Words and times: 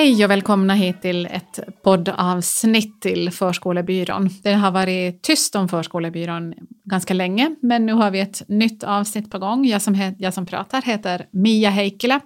Hej 0.00 0.24
och 0.24 0.30
välkomna 0.30 0.74
hit 0.74 1.02
till 1.02 1.26
ett 1.26 1.60
poddavsnitt 1.82 3.00
till 3.00 3.30
Förskolebyrån. 3.30 4.30
Det 4.42 4.52
har 4.52 4.70
varit 4.70 5.22
tyst 5.22 5.56
om 5.56 5.68
Förskolebyrån 5.68 6.54
ganska 6.84 7.14
länge, 7.14 7.54
men 7.62 7.86
nu 7.86 7.92
har 7.92 8.10
vi 8.10 8.20
ett 8.20 8.48
nytt 8.48 8.84
avsnitt 8.84 9.30
på 9.30 9.38
gång. 9.38 9.66
Jag 9.66 9.82
som, 9.82 10.14
jag 10.18 10.34
som 10.34 10.46
pratar 10.46 10.82
heter 10.82 11.26
Mia 11.30 11.70
Heikkilä 11.70 12.20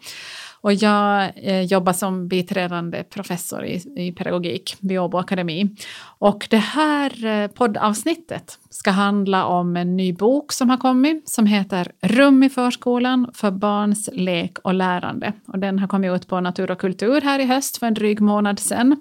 och 0.64 0.74
jag 0.74 1.32
eh, 1.36 1.62
jobbar 1.62 1.92
som 1.92 2.28
biträdande 2.28 3.02
professor 3.02 3.64
i, 3.64 3.82
i 3.96 4.12
pedagogik 4.12 4.76
vid 4.80 4.98
Åbo 4.98 5.18
Akademi. 5.18 5.76
Och 6.18 6.46
det 6.50 6.56
här 6.56 7.26
eh, 7.26 7.48
poddavsnittet 7.48 8.58
ska 8.70 8.90
handla 8.90 9.46
om 9.46 9.76
en 9.76 9.96
ny 9.96 10.12
bok 10.12 10.52
som 10.52 10.70
har 10.70 10.76
kommit 10.76 11.28
som 11.28 11.46
heter 11.46 11.92
Rum 12.02 12.42
i 12.42 12.50
förskolan 12.50 13.30
för 13.34 13.50
barns 13.50 14.08
lek 14.12 14.58
och 14.58 14.74
lärande. 14.74 15.32
Och 15.46 15.58
den 15.58 15.78
har 15.78 15.88
kommit 15.88 16.12
ut 16.12 16.28
på 16.28 16.40
Natur 16.40 16.70
och 16.70 16.78
kultur 16.78 17.20
här 17.20 17.38
i 17.38 17.44
höst 17.44 17.76
för 17.76 17.86
en 17.86 17.94
dryg 17.94 18.20
månad 18.20 18.58
sedan. 18.58 18.96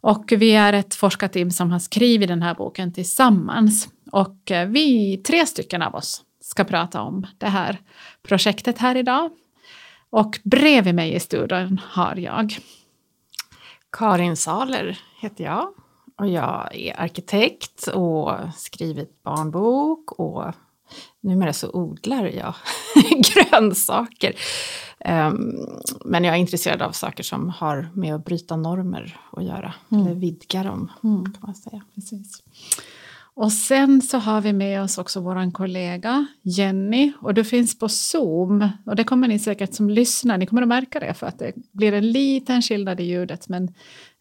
Och 0.00 0.32
vi 0.36 0.54
är 0.54 0.72
ett 0.72 0.94
forskarteam 0.94 1.50
som 1.50 1.70
har 1.70 1.78
skrivit 1.78 2.28
den 2.28 2.42
här 2.42 2.54
boken 2.54 2.92
tillsammans. 2.92 3.88
Och 4.12 4.50
eh, 4.50 4.68
vi, 4.68 5.16
tre 5.16 5.46
stycken 5.46 5.82
av 5.82 5.94
oss, 5.94 6.22
ska 6.40 6.64
prata 6.64 7.00
om 7.00 7.26
det 7.38 7.48
här 7.48 7.78
projektet 8.22 8.78
här 8.78 8.96
idag. 8.96 9.30
Och 10.14 10.40
bredvid 10.44 10.94
mig 10.94 11.14
i 11.14 11.20
studion 11.20 11.80
har 11.84 12.16
jag 12.16 12.56
Karin 13.92 14.36
Saler 14.36 14.98
heter 15.20 15.44
jag 15.44 15.68
och 16.18 16.28
jag 16.28 16.74
är 16.74 17.00
arkitekt 17.00 17.86
och 17.86 18.32
skrivit 18.56 19.22
barnbok 19.22 20.12
och 20.12 20.44
numera 21.20 21.52
så 21.52 21.70
odlar 21.72 22.24
jag 22.26 22.54
grönsaker. 23.34 24.34
Um, 25.04 25.66
men 26.04 26.24
jag 26.24 26.34
är 26.34 26.38
intresserad 26.38 26.82
av 26.82 26.92
saker 26.92 27.22
som 27.22 27.48
har 27.48 27.88
med 27.94 28.14
att 28.14 28.24
bryta 28.24 28.56
normer 28.56 29.20
att 29.32 29.44
göra, 29.44 29.74
mm. 29.90 30.06
eller 30.06 30.14
vidga 30.14 30.62
dem 30.62 30.92
mm. 31.04 31.24
kan 31.24 31.42
man 31.42 31.54
säga. 31.54 31.82
Precis. 31.94 32.42
Och 33.36 33.52
sen 33.52 34.02
så 34.02 34.18
har 34.18 34.40
vi 34.40 34.52
med 34.52 34.82
oss 34.82 34.98
också 34.98 35.20
vår 35.20 35.52
kollega 35.52 36.26
Jenny 36.42 37.12
och 37.20 37.34
du 37.34 37.44
finns 37.44 37.78
på 37.78 37.88
Zoom 37.88 38.68
och 38.86 38.96
det 38.96 39.04
kommer 39.04 39.28
ni 39.28 39.38
säkert 39.38 39.74
som 39.74 39.90
lyssnar, 39.90 40.38
ni 40.38 40.46
kommer 40.46 40.62
att 40.62 40.68
märka 40.68 41.00
det 41.00 41.14
för 41.14 41.26
att 41.26 41.38
det 41.38 41.52
blir 41.72 41.92
en 41.92 42.10
liten 42.10 42.62
skillnad 42.62 43.00
i 43.00 43.04
ljudet 43.04 43.48
men 43.48 43.74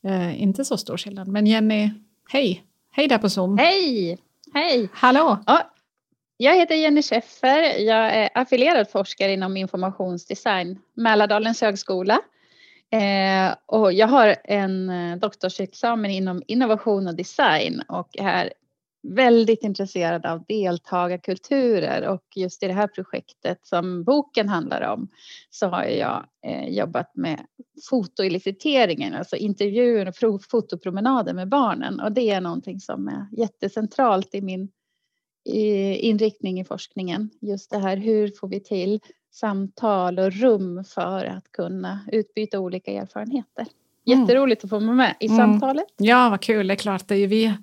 eh, 0.08 0.42
inte 0.42 0.66
så 0.66 0.78
stor 0.78 0.98
skillnad. 0.98 1.28
Men 1.28 1.48
Jenny, 1.48 1.90
hej! 2.30 2.64
Hej 2.92 3.08
där 3.08 3.18
på 3.18 3.30
Zoom! 3.30 3.58
Hej! 3.58 4.18
Hej! 4.54 4.90
Hallå! 4.94 5.40
Ja, 5.46 5.74
jag 6.38 6.56
heter 6.56 6.76
Jenny 6.76 7.02
Scheffer, 7.02 7.80
jag 7.80 8.14
är 8.14 8.30
affilierad 8.36 8.90
forskare 8.90 9.34
inom 9.34 9.58
informationsdesign, 9.58 10.80
Mälardalens 10.96 11.62
högskola. 11.62 12.20
Eh, 12.92 13.56
och 13.66 13.94
jag 13.94 14.08
har 14.08 14.36
en 14.44 14.90
eh, 14.90 15.18
doktorsexamen 15.18 16.12
inom 16.12 16.44
innovation 16.48 17.08
och 17.08 17.16
design 17.16 17.82
och 17.88 18.18
är 18.18 18.54
väldigt 19.04 19.64
intresserad 19.64 20.26
av 20.26 20.44
deltagarkulturer 20.48 22.08
och 22.08 22.24
just 22.36 22.64
i 22.64 22.68
det 22.68 22.74
här 22.74 22.88
projektet 22.88 23.60
som 23.64 24.04
boken 24.04 24.50
handlar 24.50 24.82
om 24.82 25.10
så 25.50 25.68
har 25.68 25.84
jag 25.84 26.26
eh, 26.46 26.70
jobbat 26.70 27.16
med 27.16 27.46
fotoilliciteringen, 27.90 29.14
alltså 29.14 29.36
intervjuer 29.36 30.26
och 30.26 30.44
fotopromenader 30.44 31.34
med 31.34 31.50
barnen 31.50 32.00
och 32.00 32.12
det 32.12 32.30
är 32.30 32.42
någonting 32.42 32.80
som 32.80 33.08
är 33.08 33.28
jättecentralt 33.32 34.36
i 34.36 34.42
min 34.42 34.70
i 35.46 35.96
inriktning 35.96 36.60
i 36.60 36.66
forskningen. 36.66 37.30
Just 37.42 37.72
det 37.72 37.78
här 37.78 37.98
hur 37.98 38.32
får 38.40 38.48
vi 38.48 38.60
till 38.60 39.00
samtal 39.32 40.20
och 40.20 40.32
rum 40.32 40.84
för 40.84 41.26
att 41.26 41.52
kunna 41.52 42.00
utbyta 42.12 42.60
olika 42.60 42.92
erfarenheter. 42.92 43.68
Mm. 44.08 44.20
Jätteroligt 44.20 44.64
att 44.64 44.70
få 44.70 44.80
vara 44.80 44.96
med 44.96 45.16
i 45.20 45.26
mm. 45.26 45.38
samtalet. 45.38 45.86
Ja, 45.98 46.30
vad 46.30 46.42
kul. 46.42 46.68
Det 46.68 46.74
är 46.74 46.76
klart, 46.76 47.08
det 47.08 47.16
är 47.16 47.28
vi. 47.28 47.54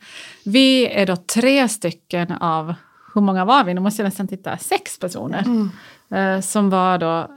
Vi 0.44 0.86
är 0.86 1.06
då 1.06 1.16
tre 1.16 1.68
stycken 1.68 2.32
av, 2.32 2.74
hur 3.14 3.20
många 3.20 3.44
var 3.44 3.64
vi? 3.64 3.74
Nu 3.74 3.80
måste 3.80 4.02
jag 4.02 4.06
nästan 4.06 4.28
titta, 4.28 4.58
sex 4.58 4.98
personer. 4.98 5.44
Mm. 5.46 5.70
Eh, 6.10 6.40
som 6.40 6.70
var 6.70 6.98
då 6.98 7.28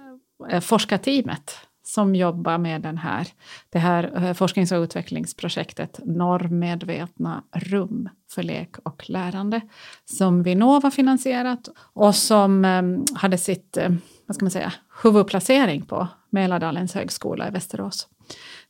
eh, 0.50 0.60
forskarteamet 0.60 1.58
som 1.86 2.16
jobbar 2.16 2.58
med 2.58 2.82
den 2.82 2.98
här, 2.98 3.28
det 3.70 3.80
här 3.80 4.24
eh, 4.24 4.34
forsknings 4.34 4.72
och 4.72 4.82
utvecklingsprojektet 4.82 6.00
Normmedvetna 6.04 7.44
rum 7.52 8.10
för 8.32 8.44
lek 8.44 8.76
och 8.84 9.10
lärande 9.10 9.62
som 10.06 10.44
Vinnova 10.44 10.92
finansierat 10.92 11.70
och 11.94 12.16
som 12.16 12.66
eh, 12.66 13.18
hade 13.18 13.38
sitt 13.38 13.78
vad 14.26 14.36
ska 14.36 14.46
man 14.46 14.52
säga, 14.52 14.74
huvudplacering 15.04 15.82
på 15.82 16.08
Mälardalens 16.30 16.94
högskola 16.94 17.48
i 17.48 17.52
Västerås. 17.52 18.08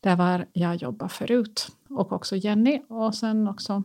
Där 0.04 0.16
var 0.16 0.46
jag 0.54 0.76
jobbar 0.76 1.08
förut 1.08 1.68
och 1.90 2.12
också 2.12 2.36
Jenny. 2.36 2.82
Och 2.90 3.16
sen 3.16 3.48
också 3.48 3.84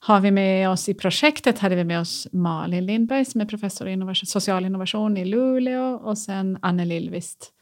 har 0.00 0.20
vi 0.20 0.30
med 0.30 0.70
oss 0.70 0.88
i 0.88 0.94
projektet 0.94 1.58
hade 1.58 1.74
vi 1.74 1.84
med 1.84 2.00
oss 2.00 2.28
Malin 2.32 2.86
Lindberg 2.86 3.24
som 3.24 3.40
är 3.40 3.44
professor 3.44 3.88
i 3.88 3.92
innovation, 3.92 4.26
social 4.26 4.64
innovation 4.64 5.16
i 5.16 5.24
Luleå 5.24 5.94
och 5.94 6.18
sen 6.18 6.58
Anne 6.62 6.84
Lillvist 6.84 7.52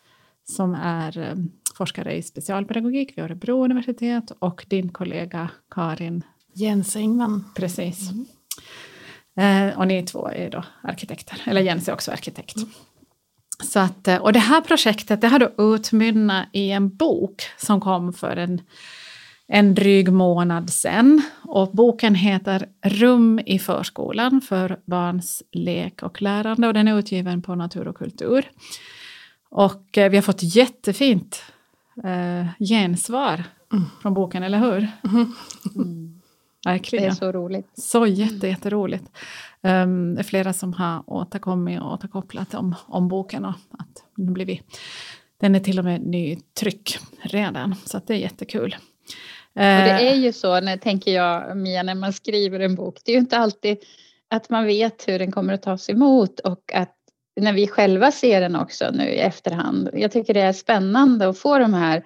som 0.45 0.75
är 0.75 1.19
eh, 1.19 1.35
forskare 1.75 2.17
i 2.17 2.23
specialpedagogik 2.23 3.19
vid 3.19 3.25
Örebro 3.25 3.65
universitet 3.65 4.33
och 4.39 4.67
din 4.69 4.89
kollega 4.89 5.51
Karin 5.71 6.25
Jens 6.53 6.97
Engman. 6.97 7.45
Precis. 7.55 8.11
Mm. 8.11 9.71
Eh, 9.71 9.79
och 9.79 9.87
ni 9.87 10.03
två 10.03 10.29
är 10.29 10.51
då 10.51 10.65
arkitekter, 10.83 11.43
eller 11.47 11.61
Jens 11.61 11.89
är 11.89 11.93
också 11.93 12.13
arkitekt. 12.13 12.57
Mm. 12.57 12.69
Så 13.63 13.81
att, 13.81 14.09
eh, 14.09 14.17
och 14.17 14.33
det 14.33 14.39
här 14.39 14.61
projektet 14.61 15.21
det 15.21 15.29
har 15.29 15.39
då 15.39 15.75
utmynnat 15.75 16.49
i 16.53 16.71
en 16.71 16.97
bok 16.97 17.43
som 17.57 17.81
kom 17.81 18.13
för 18.13 18.37
en, 18.37 18.61
en 19.47 19.75
dryg 19.75 20.13
månad 20.13 20.71
sedan. 20.71 21.23
Och 21.43 21.71
boken 21.73 22.15
heter 22.15 22.67
Rum 22.83 23.41
i 23.47 23.59
förskolan 23.59 24.41
för 24.41 24.81
barns 24.85 25.43
lek 25.53 26.03
och 26.03 26.23
lärande 26.23 26.67
och 26.67 26.75
den 26.75 26.89
är 26.89 26.99
utgiven 26.99 27.43
på 27.43 27.55
Natur 27.55 27.89
och 27.89 27.97
kultur. 27.97 28.51
Och 29.51 29.99
eh, 29.99 30.11
vi 30.11 30.17
har 30.17 30.23
fått 30.23 30.43
jättefint 30.43 31.43
eh, 32.05 32.47
gensvar 32.59 33.45
mm. 33.73 33.85
från 34.03 34.15
boken, 34.15 34.43
eller 34.43 34.59
hur? 34.59 34.89
Mm. 35.05 35.35
Mm. 35.77 36.21
Verkligen. 36.65 37.05
Det 37.05 37.11
är 37.11 37.15
så 37.15 37.33
roligt. 37.33 37.71
Så 37.75 38.07
jätte, 38.07 38.49
jätteroligt. 38.49 39.05
Um, 39.63 40.25
flera 40.25 40.53
som 40.53 40.73
har 40.73 41.03
återkommit 41.07 41.81
och 41.81 41.93
återkopplat 41.93 42.55
om, 42.55 42.75
om 42.87 43.09
boken 43.09 43.45
och 43.45 43.55
att 43.79 44.05
nu 44.17 44.33
blir 44.33 44.47
vi, 44.47 44.63
den 45.41 45.55
är 45.55 45.61
till 45.61 45.79
och 45.79 45.85
med 45.85 46.01
nytryck 46.01 46.99
redan, 47.23 47.75
så 47.85 47.97
att 47.97 48.07
det 48.07 48.15
är 48.15 48.19
jättekul. 48.19 48.77
Och 49.55 49.61
det 49.61 50.11
är 50.11 50.15
ju 50.15 50.33
så, 50.33 50.61
när, 50.61 50.77
tänker 50.77 51.13
jag 51.13 51.57
Mia, 51.57 51.83
när 51.83 51.95
man 51.95 52.13
skriver 52.13 52.61
en 52.61 52.75
bok, 52.75 52.99
det 53.05 53.13
är 53.13 53.15
ju 53.15 53.21
inte 53.21 53.39
alltid 53.39 53.79
att 54.29 54.51
man 54.51 54.67
vet 54.67 55.09
hur 55.09 55.19
den 55.19 55.33
kommer 55.33 55.55
att 55.55 55.63
tas 55.63 55.91
emot 55.91 56.41
och 56.41 56.73
att 56.75 56.97
när 57.41 57.53
vi 57.53 57.67
själva 57.67 58.13
ser 58.13 58.41
den 58.41 58.57
också 58.57 58.91
nu 58.93 59.05
i 59.09 59.19
efterhand. 59.19 59.91
Jag 59.93 60.13
tycker 60.13 60.35
det 60.35 60.41
är 60.41 60.53
spännande 60.53 61.29
att 61.29 61.39
få 61.39 61.59
de 61.59 61.75
här 61.75 62.05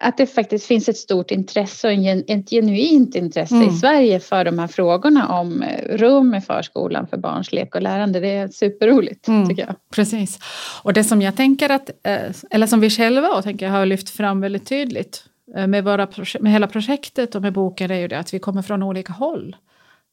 att 0.00 0.16
det 0.16 0.26
faktiskt 0.26 0.66
finns 0.66 0.88
ett 0.88 0.96
stort 0.96 1.30
intresse 1.30 1.88
och 1.88 1.92
ett 2.30 2.50
genuint 2.50 3.14
intresse 3.14 3.54
mm. 3.54 3.68
i 3.68 3.72
Sverige 3.72 4.20
för 4.20 4.44
de 4.44 4.58
här 4.58 4.66
frågorna 4.66 5.28
om 5.28 5.62
eh, 5.62 5.96
rum 5.96 6.34
i 6.34 6.40
förskolan 6.40 7.06
för 7.06 7.16
barns 7.16 7.52
lek 7.52 7.74
och 7.74 7.82
lärande. 7.82 8.20
Det 8.20 8.28
är 8.28 8.48
superroligt 8.48 9.28
mm. 9.28 9.48
tycker 9.48 9.66
jag. 9.66 9.74
Precis. 9.94 10.38
Och 10.82 10.92
det 10.92 11.04
som 11.04 11.22
jag 11.22 11.36
tänker 11.36 11.70
att, 11.70 11.90
eh, 12.02 12.32
eller 12.50 12.66
som 12.66 12.80
vi 12.80 12.90
själva 12.90 13.28
och 13.28 13.44
tänker 13.44 13.68
har 13.68 13.86
lyft 13.86 14.10
fram 14.10 14.40
väldigt 14.40 14.68
tydligt 14.68 15.24
eh, 15.56 15.66
med, 15.66 15.84
våra 15.84 16.08
med 16.40 16.52
hela 16.52 16.66
projektet 16.66 17.34
och 17.34 17.42
med 17.42 17.52
boken 17.52 17.90
är 17.90 17.98
ju 17.98 18.08
det 18.08 18.18
att 18.18 18.34
vi 18.34 18.38
kommer 18.38 18.62
från 18.62 18.82
olika 18.82 19.12
håll. 19.12 19.56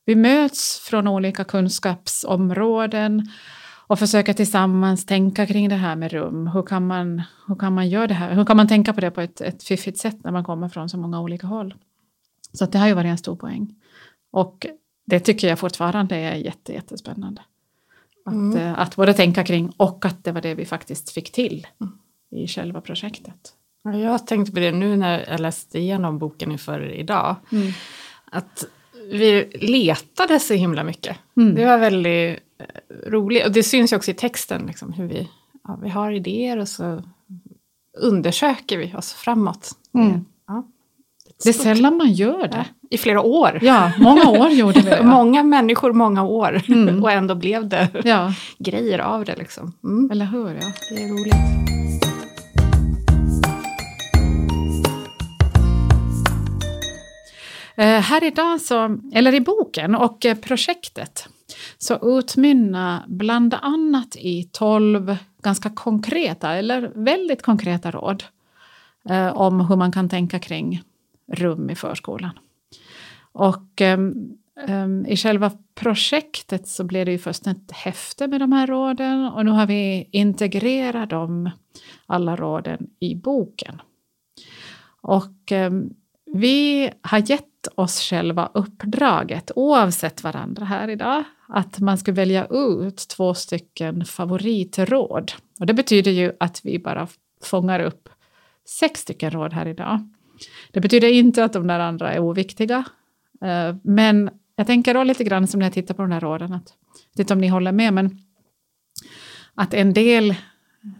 Vi 0.06 0.15
möts 0.15 0.80
från 0.80 1.07
olika 1.07 1.44
kunskapsområden 1.44 3.27
och 3.89 4.00
försöka 4.00 4.33
tillsammans 4.33 5.06
tänka 5.06 5.45
kring 5.45 5.69
det 5.69 5.75
här 5.75 5.95
med 5.95 6.12
rum. 6.12 6.47
Hur 6.47 6.63
kan 6.63 6.88
man, 6.88 7.21
hur 7.47 7.56
kan 7.56 7.74
man 7.74 7.89
göra 7.89 8.07
det 8.07 8.13
här? 8.13 8.36
Hur 8.36 8.45
kan 8.45 8.57
man 8.57 8.68
tänka 8.68 8.94
på 8.94 9.01
det 9.01 9.12
på 9.12 9.21
ett, 9.21 9.41
ett 9.41 9.63
fiffigt 9.63 9.97
sätt 9.97 10.24
när 10.24 10.31
man 10.31 10.44
kommer 10.44 10.69
från 10.69 10.89
så 10.89 10.97
många 10.97 11.21
olika 11.21 11.47
håll? 11.47 11.74
Så 12.53 12.65
det 12.65 12.77
har 12.77 12.88
ju 12.88 12.94
varit 12.94 13.09
en 13.09 13.18
stor 13.18 13.36
poäng. 13.36 13.75
Och 14.31 14.65
det 15.06 15.19
tycker 15.19 15.47
jag 15.47 15.59
fortfarande 15.59 16.15
är 16.15 16.36
jätte, 16.36 16.74
jättespännande. 16.74 17.41
Att, 18.25 18.33
mm. 18.33 18.57
Eh, 18.57 18.80
att 18.80 18.95
både 18.95 19.13
tänka 19.13 19.44
kring 19.44 19.74
och 19.77 20.06
att 20.06 20.24
det 20.24 20.31
var 20.31 20.42
det 20.42 20.56
vi 20.56 20.65
faktiskt 20.65 21.09
fick 21.09 21.31
till 21.31 21.68
i 22.31 22.47
själva 22.47 22.81
projektet. 22.81 23.53
Jag 23.83 24.27
tänkte 24.27 24.51
på 24.51 24.59
det 24.59 24.71
nu 24.71 24.95
när 24.95 25.25
jag 25.30 25.39
läste 25.39 25.80
igenom 25.80 26.18
boken 26.19 26.51
inför 26.51 26.92
idag. 26.92 27.35
Mm. 27.51 27.71
Att 28.31 28.65
vi 29.11 29.50
letade 29.61 30.39
så 30.39 30.53
himla 30.53 30.83
mycket. 30.83 31.17
Mm. 31.38 31.56
Det 31.56 31.65
var 31.65 31.77
väldigt 31.77 32.39
Eh, 32.59 33.09
rolig. 33.11 33.45
Och 33.45 33.51
det 33.51 33.63
syns 33.63 33.94
ju 33.94 33.97
också 33.97 34.11
i 34.11 34.13
texten, 34.13 34.65
liksom, 34.67 34.94
hur 34.94 35.07
vi, 35.07 35.27
ja, 35.67 35.79
vi 35.83 35.89
har 35.89 36.11
idéer 36.11 36.57
och 36.57 36.67
så 36.67 37.03
undersöker 37.97 38.77
vi 38.77 38.94
oss 38.95 39.13
framåt. 39.13 39.71
Mm. 39.94 40.25
Ja, 40.47 40.63
Det 41.44 41.50
är 41.50 41.53
sällan 41.53 41.97
man 41.97 42.11
gör 42.11 42.47
det. 42.47 42.65
I 42.89 42.97
flera 42.97 43.21
år. 43.21 43.59
Ja, 43.61 43.91
många 44.00 44.29
år 44.29 44.50
gjorde 44.50 44.79
vi 44.81 44.89
det. 44.89 45.03
Många 45.03 45.44
människor, 45.44 45.94
många 45.94 46.23
år. 46.23 46.61
Mm. 46.67 47.03
Och 47.03 47.11
ändå 47.11 47.35
blev 47.35 47.67
det 47.69 47.88
grejer 48.57 49.00
av 49.00 49.25
det. 49.25 49.35
Liksom. 49.35 49.73
Mm. 49.83 50.11
eller 50.11 50.25
hur? 50.25 50.47
Ja. 50.50 50.71
Det 50.89 51.03
är 51.03 51.07
roligt. 51.09 52.08
Eh, 57.80 58.02
här 58.02 58.24
idag, 58.24 58.62
så, 58.62 59.00
eller 59.14 59.34
i 59.34 59.42
boken 59.42 59.96
och 59.96 60.26
eh, 60.26 60.38
projektet, 60.38 61.30
så 61.78 62.18
utmynnar 62.20 63.04
bland 63.08 63.54
annat 63.54 64.16
i 64.16 64.44
tolv 64.52 65.18
ganska 65.42 65.70
konkreta, 65.70 66.54
eller 66.54 66.92
väldigt 66.96 67.42
konkreta 67.42 67.92
råd 67.92 68.24
eh, 69.10 69.28
om 69.28 69.68
hur 69.68 69.76
man 69.76 69.92
kan 69.92 70.10
tänka 70.10 70.40
kring 70.40 70.81
rum 71.31 71.70
i 71.70 71.76
förskolan. 71.76 72.40
Och 73.31 73.81
ehm, 73.81 74.38
ehm, 74.68 75.06
i 75.06 75.18
själva 75.18 75.52
projektet 75.76 76.68
så 76.68 76.84
blev 76.84 77.06
det 77.06 77.12
ju 77.12 77.18
först 77.18 77.48
ett 77.48 77.72
häfte 77.72 78.28
med 78.28 78.42
de 78.42 78.52
här 78.52 78.68
råden 78.68 79.26
och 79.26 79.46
nu 79.46 79.52
har 79.52 79.66
vi 79.66 80.10
integrerat 80.12 81.10
dem, 81.10 81.50
alla 82.06 82.36
råden, 82.36 82.88
i 83.00 83.16
boken. 83.16 83.81
Och 85.02 85.52
ehm, 85.52 85.90
vi 86.34 86.92
har 87.02 87.31
gett 87.31 87.68
oss 87.76 88.00
själva 88.00 88.52
uppdraget, 88.54 89.52
oavsett 89.56 90.24
varandra 90.24 90.66
här 90.66 90.88
idag, 90.88 91.24
att 91.48 91.80
man 91.80 91.98
ska 91.98 92.12
välja 92.12 92.48
ut 92.48 93.08
två 93.08 93.34
stycken 93.34 94.06
favoritråd. 94.06 95.31
Och 95.60 95.66
det 95.66 95.74
betyder 95.74 96.12
ju 96.12 96.31
att 96.40 96.62
vi 96.64 96.80
bara 96.80 97.08
fångar 97.44 97.80
upp 97.80 98.10
sex 98.80 99.02
stycken 99.02 99.31
råd 99.31 99.54
här 99.54 99.68
idag. 99.68 100.10
Det 100.72 100.80
betyder 100.80 101.08
inte 101.08 101.44
att 101.44 101.54
de 101.54 101.68
där 101.68 101.80
andra 101.80 102.14
är 102.14 102.20
oviktiga, 102.20 102.84
eh, 103.42 103.76
men 103.84 104.30
jag 104.56 104.68
tänker 104.68 104.94
då 104.94 105.04
lite 105.04 105.24
grann 105.24 105.48
som 105.48 105.60
när 105.60 105.66
jag 105.66 105.74
tittar 105.74 105.94
på 105.94 106.02
de 106.02 106.12
här 106.12 106.20
råden, 106.20 106.54
att, 106.54 106.74
jag 106.94 107.18
vet 107.18 107.20
inte 107.20 107.34
om 107.34 107.42
ni 107.42 107.48
håller 107.48 107.72
med, 107.72 107.94
men 107.94 108.18
att 109.56 109.74
en 109.74 109.94
del 109.94 110.36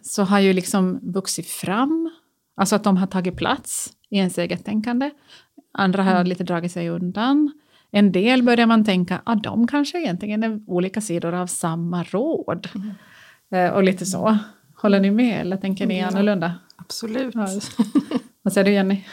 så 0.02 0.24
har 0.24 0.40
ju 0.40 0.54
liksom 0.54 1.00
vuxit 1.02 1.48
fram, 1.48 2.12
alltså 2.56 2.76
att 2.76 2.84
de 2.84 2.98
har 2.98 3.08
tagit 3.08 3.38
plats 3.38 3.94
i 4.09 4.17
ens 4.17 4.38
eget 4.38 4.65
tänkande. 4.65 5.09
Andra 5.73 6.03
har 6.03 6.23
lite 6.23 6.44
dragit 6.44 6.71
sig 6.71 6.89
undan. 6.89 7.51
En 7.91 8.11
del 8.11 8.44
börjar 8.44 8.65
man 8.65 8.85
tänka 8.85 9.15
att 9.15 9.21
ah, 9.25 9.35
de 9.35 9.67
kanske 9.67 10.00
egentligen 10.00 10.44
är 10.44 10.61
olika 10.67 11.01
sidor 11.01 11.33
av 11.33 11.47
samma 11.47 12.03
råd. 12.03 12.67
Eh, 13.51 13.69
och 13.69 13.83
lite 13.83 14.06
så. 14.06 14.38
Håller 14.81 15.00
ni 15.00 15.11
med 15.11 15.41
eller 15.41 15.57
tänker 15.57 15.85
ni 15.85 16.00
Ja. 16.00 16.07
annorlunda? 16.07 16.56
Absolut. 16.75 17.35
Ja. 17.35 17.47
Vad 18.41 18.53
säger 18.53 18.65
du 18.65 18.71
Jenny? 18.73 19.03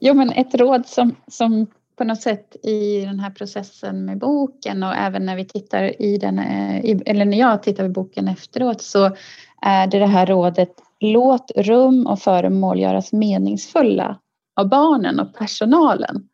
Jo, 0.00 0.14
men 0.14 0.30
ett 0.30 0.54
råd 0.54 0.86
som, 0.86 1.14
som 1.28 1.66
på 1.98 2.04
något 2.04 2.22
sätt 2.22 2.56
i 2.62 3.00
den 3.04 3.20
här 3.20 3.30
processen 3.30 4.04
med 4.04 4.18
boken 4.18 4.82
och 4.82 4.94
även 4.94 5.26
när 5.26 5.36
vi 5.36 5.44
tittar 5.44 6.02
i 6.02 6.18
den, 6.18 6.38
eh, 6.38 6.96
eller 7.06 7.24
när 7.24 7.38
jag 7.38 7.62
tittar 7.62 7.84
på 7.84 7.90
boken 7.90 8.28
efteråt 8.28 8.82
så 8.82 9.16
är 9.62 9.86
det 9.86 9.98
det 9.98 10.06
här 10.06 10.26
rådet 10.26 10.70
låt 11.12 11.50
rum 11.56 12.06
och 12.06 12.20
föremål 12.20 12.80
göras 12.80 13.12
meningsfulla 13.12 14.20
av 14.56 14.68
barnen 14.68 15.20
och 15.20 15.34
personalen. 15.34 16.28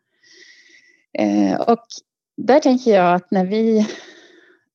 Eh, 1.19 1.61
och 1.61 1.85
där 2.37 2.59
tänker 2.59 2.91
jag 2.91 3.15
att 3.15 3.31
när 3.31 3.45
vi 3.45 3.87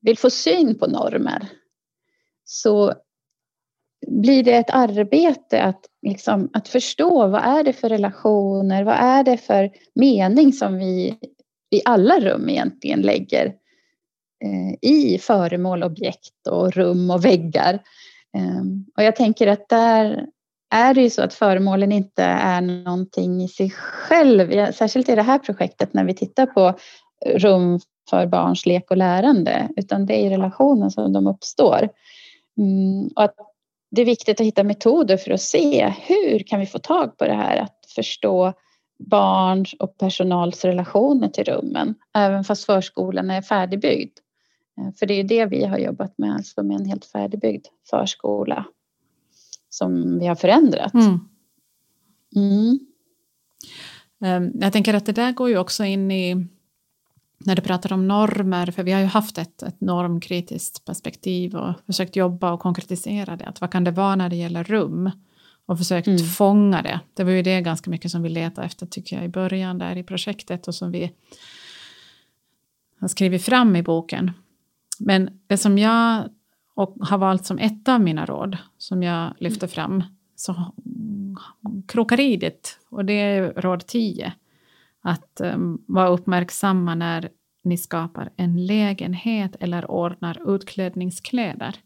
vill 0.00 0.18
få 0.18 0.30
syn 0.30 0.78
på 0.78 0.86
normer 0.86 1.48
så 2.44 2.94
blir 4.06 4.44
det 4.44 4.56
ett 4.56 4.70
arbete 4.70 5.62
att, 5.62 5.80
liksom, 6.02 6.50
att 6.52 6.68
förstå 6.68 7.26
vad 7.26 7.42
är 7.42 7.64
det 7.64 7.72
för 7.72 7.88
relationer, 7.88 8.84
vad 8.84 8.94
är 8.94 9.24
det 9.24 9.36
för 9.36 9.70
mening 9.94 10.52
som 10.52 10.78
vi 10.78 11.18
i 11.70 11.80
alla 11.84 12.20
rum 12.20 12.48
egentligen 12.48 13.00
lägger 13.00 13.46
eh, 14.44 14.90
i 14.90 15.18
föremål, 15.18 15.82
objekt 15.82 16.46
och 16.50 16.72
rum 16.72 17.10
och 17.10 17.24
väggar. 17.24 17.82
Ehm, 18.36 18.84
och 18.96 19.02
jag 19.02 19.16
tänker 19.16 19.46
att 19.46 19.68
där 19.68 20.26
är 20.74 20.94
det 20.94 21.02
ju 21.02 21.10
så 21.10 21.22
att 21.22 21.34
föremålen 21.34 21.92
inte 21.92 22.24
är 22.24 22.60
någonting 22.60 23.42
i 23.42 23.48
sig 23.48 23.70
själv, 23.70 24.72
särskilt 24.72 25.08
i 25.08 25.14
det 25.14 25.22
här 25.22 25.38
projektet 25.38 25.94
när 25.94 26.04
vi 26.04 26.14
tittar 26.14 26.46
på 26.46 26.78
rum 27.26 27.80
för 28.10 28.26
barns 28.26 28.66
lek 28.66 28.90
och 28.90 28.96
lärande, 28.96 29.68
utan 29.76 30.06
det 30.06 30.14
är 30.14 30.26
i 30.26 30.30
relationen 30.30 30.90
som 30.90 31.12
de 31.12 31.26
uppstår. 31.26 31.88
Mm, 32.58 33.08
och 33.16 33.22
att 33.22 33.34
det 33.90 34.02
är 34.02 34.06
viktigt 34.06 34.40
att 34.40 34.46
hitta 34.46 34.64
metoder 34.64 35.16
för 35.16 35.30
att 35.30 35.40
se 35.40 35.92
hur 36.06 36.38
kan 36.38 36.60
vi 36.60 36.66
få 36.66 36.78
tag 36.78 37.18
på 37.18 37.24
det 37.24 37.34
här 37.34 37.56
att 37.56 37.76
förstå 37.94 38.52
barns 38.98 39.74
och 39.78 39.98
personals 39.98 40.64
relationer 40.64 41.28
till 41.28 41.44
rummen, 41.44 41.94
även 42.14 42.44
fast 42.44 42.64
förskolan 42.64 43.30
är 43.30 43.42
färdigbyggd. 43.42 44.18
Eh, 44.78 44.94
För 44.98 45.06
det 45.06 45.14
är 45.14 45.16
ju 45.16 45.22
det 45.22 45.46
vi 45.46 45.64
har 45.64 45.78
jobbat 45.78 46.18
med, 46.18 46.34
alltså 46.34 46.62
med 46.62 46.80
en 46.80 46.86
helt 46.86 47.04
färdigbyggd 47.04 47.66
förskola 47.90 48.64
som 49.68 50.18
vi 50.18 50.26
har 50.26 50.34
förändrat. 50.34 50.94
Mm. 50.94 51.18
Mm. 52.36 52.78
Um, 54.18 54.60
Jag 54.60 54.72
tänker 54.72 54.94
att 54.94 55.06
det 55.06 55.12
där 55.12 55.32
går 55.32 55.48
ju 55.48 55.58
också 55.58 55.84
in 55.84 56.10
i 56.10 56.46
när 57.38 57.56
du 57.56 57.62
pratar 57.62 57.92
om 57.92 58.08
normer, 58.08 58.66
för 58.70 58.82
vi 58.82 58.92
har 58.92 59.00
ju 59.00 59.06
haft 59.06 59.38
ett, 59.38 59.62
ett 59.62 59.80
normkritiskt 59.80 60.84
perspektiv 60.84 61.56
och 61.56 61.74
försökt 61.86 62.16
jobba 62.16 62.52
och 62.52 62.60
konkretisera 62.60 63.36
det. 63.36 63.44
Att 63.44 63.60
vad 63.60 63.70
kan 63.72 63.84
det 63.84 63.90
vara 63.90 64.16
när 64.16 64.28
det 64.28 64.36
gäller 64.36 64.64
rum? 64.64 65.10
Och 65.66 65.78
försökt 65.78 66.08
Mm. 66.08 66.18
fånga 66.18 66.82
det. 66.82 67.00
Det 67.14 67.24
var 67.24 67.30
ju 67.30 67.42
det 67.42 67.60
ganska 67.60 67.90
mycket 67.90 68.10
som 68.10 68.22
vi 68.22 68.28
letade 68.28 68.66
efter 68.66 68.86
tycker 68.86 69.16
jag 69.16 69.24
i 69.24 69.28
början 69.28 69.78
där 69.78 69.96
i 69.96 70.02
projektet 70.02 70.68
och 70.68 70.74
som 70.74 70.90
vi 70.92 71.12
har 73.00 73.08
skrivit 73.08 73.42
fram 73.42 73.76
i 73.76 73.82
boken. 73.82 74.30
Men 75.00 75.40
det 75.46 75.58
som 75.58 75.78
jag 75.78 76.28
och 76.74 76.96
har 77.00 77.18
valt 77.18 77.46
som 77.46 77.58
ett 77.58 77.88
av 77.88 78.00
mina 78.00 78.26
råd 78.26 78.58
som 78.78 79.02
jag 79.02 79.34
lyfter 79.38 79.66
fram 79.66 80.04
så 80.36 80.72
krokar 81.88 82.20
i 82.20 82.36
det 82.36 82.78
och 82.88 83.04
det 83.04 83.12
är 83.12 83.52
råd 83.52 83.86
10 83.86 84.32
att 85.02 85.40
um, 85.40 85.84
vara 85.86 86.08
uppmärksamma 86.08 86.94
när 86.94 87.28
ni 87.64 87.78
skapar 87.78 88.30
en 88.36 88.66
lägenhet 88.66 89.56
eller 89.60 89.90
ordnar 89.90 90.54
utklädningskläder. 90.54 91.76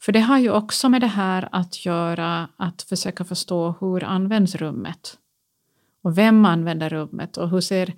För 0.00 0.12
det 0.12 0.20
har 0.20 0.38
ju 0.38 0.50
också 0.50 0.88
med 0.88 1.00
det 1.00 1.06
här 1.06 1.48
att 1.52 1.86
göra 1.86 2.48
att 2.56 2.82
försöka 2.82 3.24
förstå 3.24 3.74
hur 3.80 4.04
används 4.04 4.54
rummet? 4.54 5.18
Och 6.02 6.18
vem 6.18 6.44
använder 6.44 6.88
rummet 6.90 7.36
och 7.36 7.50
hur 7.50 7.60
ser, 7.60 7.94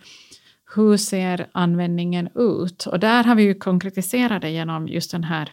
hur 0.75 0.96
ser 0.96 1.46
användningen 1.52 2.28
ut? 2.34 2.87
Och 2.87 3.00
där 3.00 3.25
har 3.25 3.34
vi 3.34 3.42
ju 3.42 3.54
konkretiserat 3.54 4.42
det 4.42 4.50
genom 4.50 4.88
just 4.88 5.10
den 5.10 5.25
här 5.25 5.50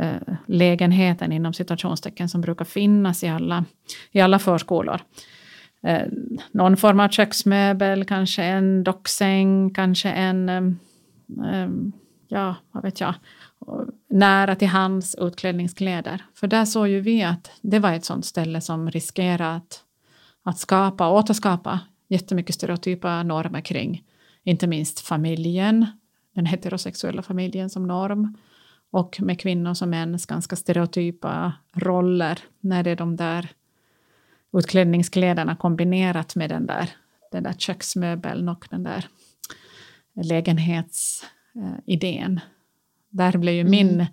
eh, 0.00 0.34
lägenheten 0.46 1.32
inom 1.32 1.52
citationstecken 1.52 2.28
som 2.28 2.40
brukar 2.40 2.64
finnas 2.64 3.24
i 3.24 3.28
alla, 3.28 3.64
i 4.12 4.20
alla 4.20 4.38
förskolor 4.38 5.00
eh, 5.82 6.06
någon 6.50 6.76
form 6.76 7.00
av 7.00 7.08
köksmöbel, 7.08 8.04
kanske 8.04 8.42
en 8.42 8.84
docksäng, 8.84 9.74
kanske 9.74 10.10
en, 10.10 10.48
eh, 10.48 10.62
eh, 11.52 11.68
ja, 12.28 12.54
vad 12.72 12.82
vet 12.82 13.00
jag, 13.00 13.14
nära 14.10 14.54
till 14.54 14.68
hands 14.68 15.14
utklädningskläder. 15.14 16.24
För 16.34 16.46
där 16.46 16.64
såg 16.64 16.88
ju 16.88 17.00
vi 17.00 17.22
att 17.22 17.50
det 17.60 17.78
var 17.78 17.92
ett 17.92 18.04
sånt 18.04 18.26
ställe 18.26 18.60
som 18.60 18.90
riskerar 18.90 19.56
att, 19.56 19.82
att 20.42 20.58
skapa, 20.58 21.08
återskapa 21.08 21.80
jättemycket 22.08 22.54
stereotypa 22.54 23.22
normer 23.22 23.60
kring, 23.60 24.02
inte 24.44 24.66
minst 24.66 25.00
familjen, 25.00 25.86
den 26.34 26.46
heterosexuella 26.46 27.22
familjen 27.22 27.70
som 27.70 27.86
norm, 27.86 28.36
och 28.90 29.16
med 29.20 29.40
kvinnor 29.40 29.74
som 29.74 29.90
mäns 29.90 30.26
ganska 30.26 30.56
stereotypa 30.56 31.52
roller 31.74 32.38
när 32.60 32.82
det 32.82 32.90
är 32.90 32.96
de 32.96 33.16
där 33.16 33.48
utklädningskläderna 34.52 35.56
kombinerat 35.56 36.36
med 36.36 36.50
den 36.50 36.66
där, 36.66 36.90
den 37.32 37.42
där 37.42 37.52
köksmöbeln 37.52 38.48
och 38.48 38.66
den 38.70 38.82
där 38.82 39.06
lägenhetsidén. 40.14 42.40
Där 43.10 43.38
blev 43.38 43.54
ju 43.54 43.64
min, 43.64 44.06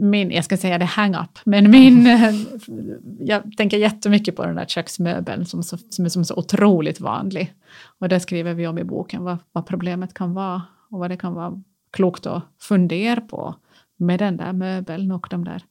min, 0.00 0.30
jag 0.30 0.44
ska 0.44 0.56
säga 0.56 0.78
det 0.78 0.84
hang-up, 0.84 1.38
men 1.44 1.70
min, 1.70 2.06
jag 3.20 3.56
tänker 3.56 3.78
jättemycket 3.78 4.36
på 4.36 4.46
den 4.46 4.56
där 4.56 4.64
köksmöbeln 4.64 5.46
som, 5.46 5.62
så, 5.62 5.78
som 5.90 6.04
är 6.04 6.08
som 6.08 6.24
så 6.24 6.34
otroligt 6.34 7.00
vanlig. 7.00 7.54
Och 7.98 8.08
där 8.08 8.18
skriver 8.18 8.54
vi 8.54 8.66
om 8.66 8.78
i 8.78 8.84
boken 8.84 9.24
vad, 9.24 9.38
vad 9.52 9.66
problemet 9.66 10.14
kan 10.14 10.34
vara 10.34 10.62
och 10.90 10.98
vad 10.98 11.10
det 11.10 11.16
kan 11.16 11.34
vara 11.34 11.62
klokt 11.92 12.26
att 12.26 12.42
fundera 12.60 13.20
på 13.20 13.54
med 13.96 14.18
den 14.18 14.36
där 14.36 14.52
möbeln 14.52 15.12
och 15.12 15.26
de 15.30 15.44
där 15.44 15.62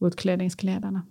utklädningskläderna. 0.00 1.02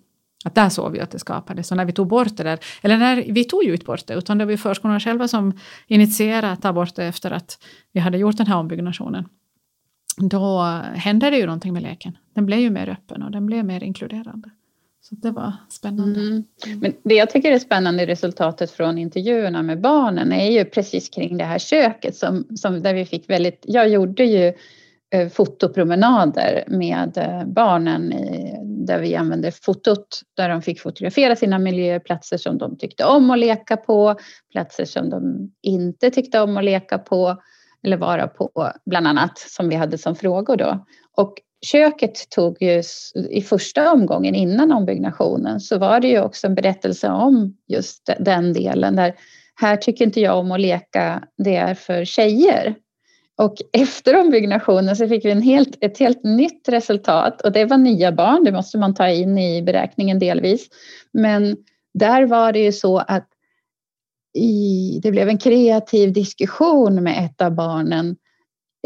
Att 0.46 0.56
där 0.56 0.70
såg 0.70 0.92
vi 0.92 1.00
att 1.00 1.12
det 1.12 1.20
skapades. 1.20 1.68
Så 1.68 1.76
när 1.76 1.86
vi 1.86 1.92
tog 1.92 2.08
bort 2.08 2.38
det 2.38 2.44
där, 2.44 2.60
eller 2.82 2.98
när 2.98 3.16
vi 3.16 3.44
tog 3.44 3.64
ju 3.64 3.74
inte 3.74 3.86
bort 3.86 4.08
det, 4.08 4.14
utan 4.14 4.38
det 4.38 4.46
var 4.46 4.52
ju 4.52 4.58
förskolorna 4.58 5.00
själva 5.00 5.28
som 5.28 5.54
initierade 5.88 6.52
att 6.52 6.62
ta 6.62 6.74
bort 6.74 6.96
det 6.96 7.06
efter 7.06 7.32
att 7.32 7.64
vi 7.92 8.00
hade 8.00 8.18
gjort 8.18 8.38
den 8.38 8.48
här 8.48 8.58
ombyggnationen. 8.58 9.26
Då 10.18 10.62
hände 10.96 11.30
det 11.30 11.38
ju 11.38 11.46
någonting 11.46 11.74
med 11.74 11.84
leken. 11.84 12.18
Den 12.34 12.46
blev 12.46 12.60
ju 12.60 12.70
mer 12.70 12.90
öppen 12.90 13.24
och 13.24 13.32
den 13.32 13.46
blev 13.46 13.66
mer 13.66 13.84
inkluderande. 13.84 14.50
Så 15.02 15.16
det 15.16 15.32
var 15.32 15.54
spännande. 15.70 16.20
Mm. 16.20 16.44
Men 16.80 16.94
det 17.04 17.16
jag 17.16 17.30
tycker 17.30 17.52
är 17.52 17.60
spännande 17.60 18.04
i 18.04 18.06
resultatet 18.06 18.72
från 18.72 18.98
intervjuerna 18.98 19.64
med 19.64 19.82
barnen 19.82 20.32
är 20.32 20.52
ju 20.52 20.66
precis 20.66 21.10
kring 21.10 21.38
det 21.38 21.44
här 21.44 21.60
köket 21.60 22.16
som, 22.16 22.48
som 22.56 22.82
där 22.82 22.94
vi 22.94 23.06
fick 23.06 23.30
väldigt, 23.30 23.64
jag 23.68 23.90
gjorde 23.90 24.24
ju 24.24 24.54
eh, 25.14 25.30
fotopromenader 25.30 26.64
med 26.68 27.18
eh, 27.18 27.46
barnen 27.46 28.14
i, 28.14 28.58
där 28.64 29.00
vi 29.00 29.16
använde 29.16 29.52
fotot 29.52 30.22
där 30.34 30.50
de 30.50 30.62
fick 30.62 30.82
fotografera 30.82 31.36
sina 31.36 31.60
miljöer, 31.60 32.00
platser 32.00 32.38
som 32.38 32.58
de 32.58 32.78
tyckte 32.78 33.06
om 33.06 33.32
att 33.32 33.40
leka 33.40 33.78
på, 33.78 34.16
platser 34.52 34.86
som 34.86 35.10
de 35.10 35.52
inte 35.62 36.10
tyckte 36.10 36.42
om 36.42 36.58
att 36.58 36.64
leka 36.64 36.98
på 36.98 37.38
eller 37.84 37.98
vara 37.98 38.28
på 38.28 38.72
bland 38.86 39.08
annat 39.08 39.38
som 39.38 39.70
vi 39.70 39.76
hade 39.76 39.98
som 39.98 40.16
frågor 40.16 40.56
då. 40.56 40.86
Och 41.18 41.34
köket 41.66 42.30
tog 42.30 42.62
ju 42.62 42.84
i 43.30 43.42
första 43.42 43.92
omgången 43.92 44.36
innan 44.36 44.72
ombyggnationen 44.72 45.60
så 45.60 45.78
var 45.78 46.00
det 46.00 46.08
ju 46.08 46.22
också 46.22 46.48
en 46.48 46.56
berättelse 46.56 47.10
om 47.10 47.58
just 47.68 48.10
den 48.20 48.54
delen 48.54 48.96
där 48.96 49.14
här 49.56 49.78
tycker 49.78 50.06
inte 50.06 50.22
jag 50.22 50.38
om 50.38 50.52
att 50.52 50.60
leka, 50.60 51.24
det 51.38 51.56
är 51.56 51.74
för 51.74 52.06
tjejer. 52.06 52.76
Och 53.38 53.56
efter 53.74 54.20
ombyggnationen 54.20 54.96
så 54.96 55.08
fick 55.08 55.26
vi 55.26 55.32
en 55.32 55.42
helt, 55.42 55.78
ett 55.84 56.00
helt 56.00 56.24
nytt 56.24 56.70
resultat 56.70 57.42
och 57.42 57.52
det 57.52 57.66
var 57.66 57.78
nya 57.78 58.12
barn, 58.12 58.44
det 58.44 58.52
måste 58.52 58.78
man 58.78 58.94
ta 58.94 59.10
in 59.10 59.38
i 59.38 59.62
beräkningen 59.62 60.20
delvis. 60.20 60.68
Men 61.12 61.58
där 61.94 62.26
var 62.26 62.52
det 62.52 62.60
ju 62.60 62.72
så 62.72 62.98
att 62.98 63.28
i, 64.34 65.00
det 65.04 65.12
blev 65.12 65.30
en 65.30 65.38
kreativ 65.38 66.14
diskussion 66.14 67.04
med 67.04 67.26
ett 67.26 67.42
av 67.42 67.52
barnen 67.52 68.16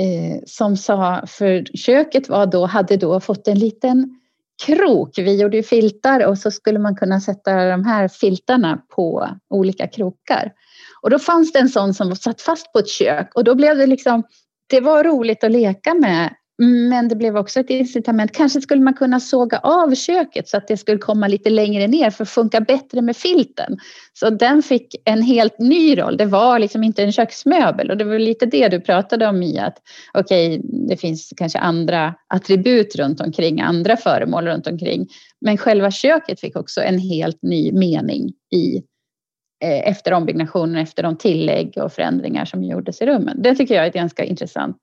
eh, 0.01 0.39
som 0.45 0.77
sa, 0.77 1.23
för 1.27 1.77
köket 1.77 2.29
var 2.29 2.45
då, 2.45 2.65
hade 2.65 2.97
då 2.97 3.19
fått 3.19 3.47
en 3.47 3.59
liten 3.59 4.19
krok. 4.65 5.17
Vi 5.17 5.41
gjorde 5.41 5.57
ju 5.57 5.63
filtar 5.63 6.25
och 6.25 6.37
så 6.37 6.51
skulle 6.51 6.79
man 6.79 6.95
kunna 6.95 7.21
sätta 7.21 7.69
de 7.69 7.85
här 7.85 8.07
filtarna 8.07 8.81
på 8.95 9.29
olika 9.49 9.87
krokar. 9.87 10.51
Och 11.01 11.09
då 11.09 11.19
fanns 11.19 11.53
det 11.53 11.59
en 11.59 11.69
sån 11.69 11.93
som 11.93 12.15
satt 12.15 12.41
fast 12.41 12.73
på 12.73 12.79
ett 12.79 12.89
kök 12.89 13.35
och 13.35 13.43
då 13.43 13.55
blev 13.55 13.77
det 13.77 13.85
liksom, 13.85 14.23
det 14.69 14.79
var 14.79 15.03
roligt 15.03 15.43
att 15.43 15.51
leka 15.51 15.93
med 15.93 16.33
men 16.57 17.07
det 17.07 17.15
blev 17.15 17.37
också 17.37 17.59
ett 17.59 17.69
incitament. 17.69 18.31
Kanske 18.31 18.61
skulle 18.61 18.81
man 18.81 18.93
kunna 18.93 19.19
såga 19.19 19.59
av 19.59 19.95
köket 19.95 20.47
så 20.47 20.57
att 20.57 20.67
det 20.67 20.77
skulle 20.77 20.97
komma 20.97 21.27
lite 21.27 21.49
längre 21.49 21.87
ner 21.87 22.09
för 22.09 22.23
att 22.23 22.29
funka 22.29 22.61
bättre 22.61 23.01
med 23.01 23.17
filten. 23.17 23.77
Så 24.13 24.29
den 24.29 24.63
fick 24.63 24.95
en 25.05 25.21
helt 25.21 25.59
ny 25.59 25.97
roll. 25.97 26.17
Det 26.17 26.25
var 26.25 26.59
liksom 26.59 26.83
inte 26.83 27.03
en 27.03 27.11
köksmöbel 27.11 27.91
och 27.91 27.97
det 27.97 28.03
var 28.03 28.19
lite 28.19 28.45
det 28.45 28.67
du 28.67 28.79
pratade 28.79 29.27
om 29.27 29.43
i 29.43 29.59
att 29.59 29.77
okej, 30.13 30.59
okay, 30.59 30.69
det 30.87 30.97
finns 30.97 31.33
kanske 31.37 31.59
andra 31.59 32.15
attribut 32.27 32.95
runt 32.95 33.21
omkring, 33.21 33.61
andra 33.61 33.97
föremål 33.97 34.47
runt 34.47 34.67
omkring. 34.67 35.07
Men 35.41 35.57
själva 35.57 35.91
köket 35.91 36.39
fick 36.39 36.55
också 36.55 36.81
en 36.81 36.99
helt 36.99 37.41
ny 37.41 37.71
mening 37.71 38.33
i 38.55 38.77
eh, 39.63 39.89
efter 39.89 40.13
ombyggnationen, 40.13 40.75
efter 40.75 41.03
de 41.03 41.17
tillägg 41.17 41.73
och 41.77 41.93
förändringar 41.93 42.45
som 42.45 42.63
gjordes 42.63 43.01
i 43.01 43.05
rummen. 43.05 43.41
Det 43.41 43.55
tycker 43.55 43.75
jag 43.75 43.83
är 43.83 43.87
ett 43.87 43.93
ganska 43.93 44.23
intressant 44.23 44.77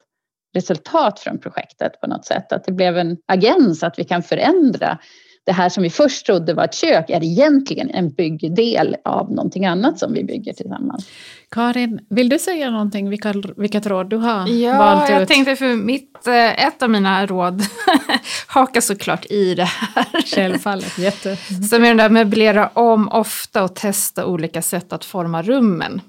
resultat 0.55 1.21
från 1.21 1.39
projektet 1.39 2.01
på 2.01 2.07
något 2.07 2.25
sätt. 2.25 2.53
Att 2.53 2.65
det 2.65 2.73
blev 2.73 2.99
en 2.99 3.17
agens 3.27 3.83
att 3.83 3.99
vi 3.99 4.05
kan 4.05 4.23
förändra 4.23 4.99
det 5.47 5.53
här 5.53 5.69
som 5.69 5.83
vi 5.83 5.91
först 5.91 6.27
trodde 6.27 6.55
var 6.55 6.65
ett 6.65 6.75
kök 6.75 7.11
är 7.11 7.25
egentligen 7.25 7.91
en 7.91 8.11
byggdel 8.11 8.97
av 9.05 9.31
någonting 9.31 9.67
annat 9.67 9.99
som 9.99 10.13
vi 10.13 10.25
bygger 10.25 10.53
tillsammans. 10.53 11.09
Karin, 11.51 12.01
vill 12.11 12.29
du 12.29 12.39
säga 12.39 12.71
någonting, 12.71 13.11
vilka, 13.11 13.35
vilket 13.57 13.87
råd 13.87 14.11
du 14.11 14.17
har 14.17 14.49
ja, 14.49 14.79
valt 14.79 15.05
ut? 15.05 15.11
Ja, 15.11 15.19
jag 15.19 15.29
tänkte 15.29 15.57
för 15.57 15.77
mitt, 15.77 16.27
eh, 16.27 16.67
ett 16.67 16.83
av 16.83 16.91
mina 16.91 17.27
råd 17.27 17.63
hakar 18.47 18.81
såklart 18.81 19.27
i 19.31 19.55
det 19.55 19.65
här. 19.65 20.23
Självfallet, 20.35 20.99
jätte. 20.99 21.37
Som 21.71 21.85
är 21.85 21.89
den 21.89 21.97
där 21.97 22.09
möblera 22.09 22.69
om 22.69 23.09
ofta 23.09 23.65
och 23.65 23.75
testa 23.75 24.27
olika 24.27 24.63
sätt 24.63 24.93
att 24.93 25.05
forma 25.05 25.43
rummen. 25.43 26.01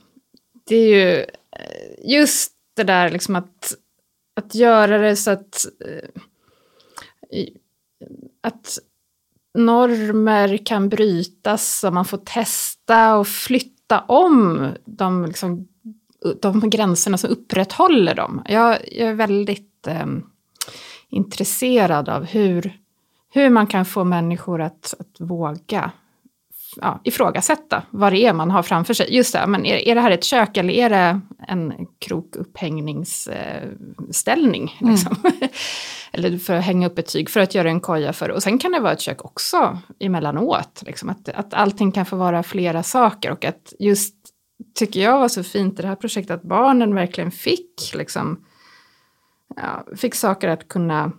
Det 0.70 0.76
är 0.76 0.88
ju 0.88 1.20
eh, 1.20 2.12
just 2.14 2.52
det 2.76 2.84
där 2.84 3.10
liksom 3.10 3.36
att 3.36 3.74
att 4.36 4.56
göra 4.56 4.98
det 4.98 5.16
så 5.16 5.32
att, 5.32 5.66
eh, 5.86 6.10
att 8.42 8.80
normer 9.54 10.66
kan 10.66 10.90
brytas 10.90 11.84
och 11.84 11.94
man 11.94 12.06
får 12.06 12.18
testa 12.18 13.16
och 13.16 13.28
flytta 13.28 14.00
om 14.00 14.68
de, 14.86 15.26
liksom, 15.26 15.68
de 16.42 16.70
gränserna 16.70 17.18
som 17.18 17.30
upprätthåller 17.30 18.16
dem. 18.16 18.42
Jag, 18.46 18.80
jag 18.92 19.10
är 19.10 19.14
väldigt 19.14 19.88
eh, 19.88 20.06
intresserad 21.10 22.10
av 22.10 22.26
hur, 22.26 22.80
hur 23.34 23.50
man 23.50 23.68
kan 23.68 23.86
få 23.86 24.04
människor 24.04 24.62
att, 24.62 24.94
att 25.00 25.22
våga 25.22 25.92
ja, 26.82 27.02
ifrågasätta 27.04 27.84
vad 27.90 28.14
det 28.14 28.20
är 28.20 28.34
man 28.34 28.52
har 28.52 28.64
framför 28.64 28.94
sig. 28.94 29.16
Just 29.16 29.34
det, 29.34 29.48
men 29.48 29.66
är, 29.66 29.76
är 29.76 29.96
det 29.96 30.02
här 30.02 30.12
ett 30.12 30.24
kök 30.24 30.58
eller 30.58 30.74
är 30.74 30.90
det 30.90 31.22
en 31.48 31.74
krokupphängningsställning? 32.00 34.78
Eh, 34.82 34.90
liksom? 34.90 35.16
Mm. 35.24 35.36
eller 36.12 36.38
för 36.38 36.54
att 36.54 36.66
hänga 36.66 36.88
upp 36.88 37.00
ett 37.00 37.14
tyg 37.14 37.30
för 37.30 37.40
att 37.40 37.56
göra 37.56 37.70
en 37.70 37.80
koja 37.80 38.14
för. 38.14 38.32
Och 38.32 38.44
sen 38.44 38.60
kan 38.60 38.72
det 38.72 38.80
vara 38.80 38.94
ett 38.94 39.02
kök 39.02 39.26
också 39.26 39.80
emellanåt. 40.00 40.84
Liksom, 40.86 41.10
att, 41.10 41.30
att 41.30 41.54
allting 41.54 41.92
kan 41.92 42.06
få 42.06 42.16
vara 42.16 42.44
flera 42.44 42.84
saker 42.84 43.32
och 43.32 43.46
att 43.46 43.74
just 43.80 44.16
tycker 44.74 45.00
jag 45.00 45.20
var 45.20 45.28
så 45.28 45.44
fint 45.44 45.80
i 45.80 45.82
det 45.82 45.88
här 45.88 45.96
projektet 45.96 46.36
att 46.36 46.44
barnen 46.44 46.96
verkligen 46.96 47.32
fick 47.32 47.94
liksom, 47.94 48.46
ja, 49.56 49.86
fick 49.96 50.16
saker 50.16 50.48
att 50.48 50.68
kunna 50.68 51.12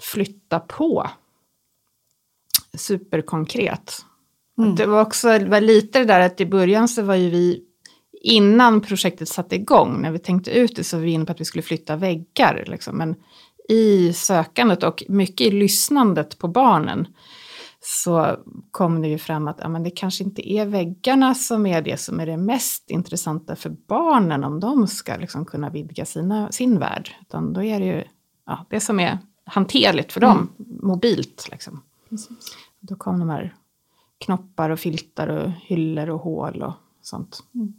flytta 0.00 0.60
på 0.60 1.10
superkonkret. 2.74 4.04
Mm. 4.62 4.74
Det 4.74 4.86
var 4.86 5.02
också 5.02 5.28
var 5.28 5.60
lite 5.60 5.98
det 5.98 6.04
där 6.04 6.20
att 6.20 6.40
i 6.40 6.46
början 6.46 6.88
så 6.88 7.02
var 7.02 7.14
ju 7.14 7.30
vi, 7.30 7.62
innan 8.22 8.80
projektet 8.80 9.28
satte 9.28 9.56
igång, 9.56 10.02
när 10.02 10.10
vi 10.10 10.18
tänkte 10.18 10.50
ut 10.50 10.76
det 10.76 10.84
så 10.84 10.96
var 10.96 11.04
vi 11.04 11.10
inne 11.10 11.24
på 11.24 11.32
att 11.32 11.40
vi 11.40 11.44
skulle 11.44 11.62
flytta 11.62 11.96
väggar. 11.96 12.64
Liksom. 12.66 12.96
Men 12.96 13.14
i 13.68 14.12
sökandet 14.12 14.82
och 14.82 15.04
mycket 15.08 15.46
i 15.46 15.50
lyssnandet 15.50 16.38
på 16.38 16.48
barnen 16.48 17.06
så 17.80 18.36
kom 18.70 19.02
det 19.02 19.08
ju 19.08 19.18
fram 19.18 19.48
att 19.48 19.58
ja, 19.62 19.68
men 19.68 19.82
det 19.82 19.90
kanske 19.90 20.24
inte 20.24 20.52
är 20.52 20.66
väggarna 20.66 21.34
som 21.34 21.66
är 21.66 21.82
det 21.82 22.00
som 22.00 22.20
är 22.20 22.26
det 22.26 22.36
mest 22.36 22.90
intressanta 22.90 23.56
för 23.56 23.70
barnen 23.70 24.44
om 24.44 24.60
de 24.60 24.86
ska 24.86 25.16
liksom 25.16 25.44
kunna 25.44 25.70
vidga 25.70 26.04
sina, 26.04 26.52
sin 26.52 26.78
värld. 26.78 27.10
Utan 27.20 27.52
då 27.52 27.62
är 27.62 27.80
det 27.80 27.86
ju 27.86 28.04
ja, 28.46 28.66
det 28.70 28.80
som 28.80 29.00
är 29.00 29.18
hanterligt 29.44 30.12
för 30.12 30.20
dem, 30.20 30.36
mm. 30.58 30.78
mobilt. 30.82 31.48
Liksom. 31.50 31.82
Då 32.80 32.96
kom 32.96 33.18
de 33.18 33.30
här 33.30 33.54
knoppar 34.20 34.70
och 34.70 34.80
filtar 34.80 35.28
och 35.28 35.50
hyllor 35.50 36.10
och 36.10 36.20
hål 36.20 36.62
och 36.62 36.74
sånt. 37.02 37.42
Mm. 37.54 37.74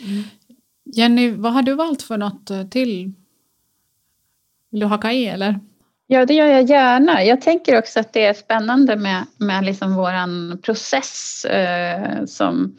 Mm. 0.00 0.22
Jenny, 0.84 1.30
vad 1.30 1.52
har 1.52 1.62
du 1.62 1.74
valt 1.74 2.02
för 2.02 2.18
något 2.18 2.50
eh, 2.50 2.66
till? 2.66 3.12
Vill 4.70 4.80
du 4.80 4.86
haka 4.86 5.12
i 5.12 5.26
eller? 5.26 5.60
Ja, 6.06 6.26
det 6.26 6.34
gör 6.34 6.46
jag 6.46 6.70
gärna. 6.70 7.24
Jag 7.24 7.40
tänker 7.40 7.78
också 7.78 8.00
att 8.00 8.12
det 8.12 8.24
är 8.24 8.34
spännande 8.34 8.96
med, 8.96 9.26
med 9.36 9.64
liksom 9.64 9.94
våran 9.94 10.60
process 10.62 11.44
eh, 11.44 12.24
som 12.24 12.76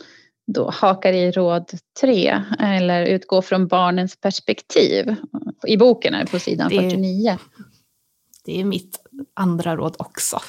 då 0.48 0.70
hakar 0.70 1.14
i 1.14 1.32
råd 1.32 1.72
tre 2.02 2.42
eller 2.60 3.06
utgår 3.06 3.42
från 3.42 3.68
barnens 3.68 4.16
perspektiv. 4.16 5.16
I 5.68 5.78
boken 5.78 6.14
är 6.14 6.20
det 6.20 6.32
på 6.32 6.40
sidan 6.40 6.70
det, 6.70 6.76
49. 6.76 7.38
Det 8.46 8.62
är 8.62 8.66
mitt 8.66 9.05
andra 9.34 9.76
råd 9.76 9.96
också. 10.00 10.40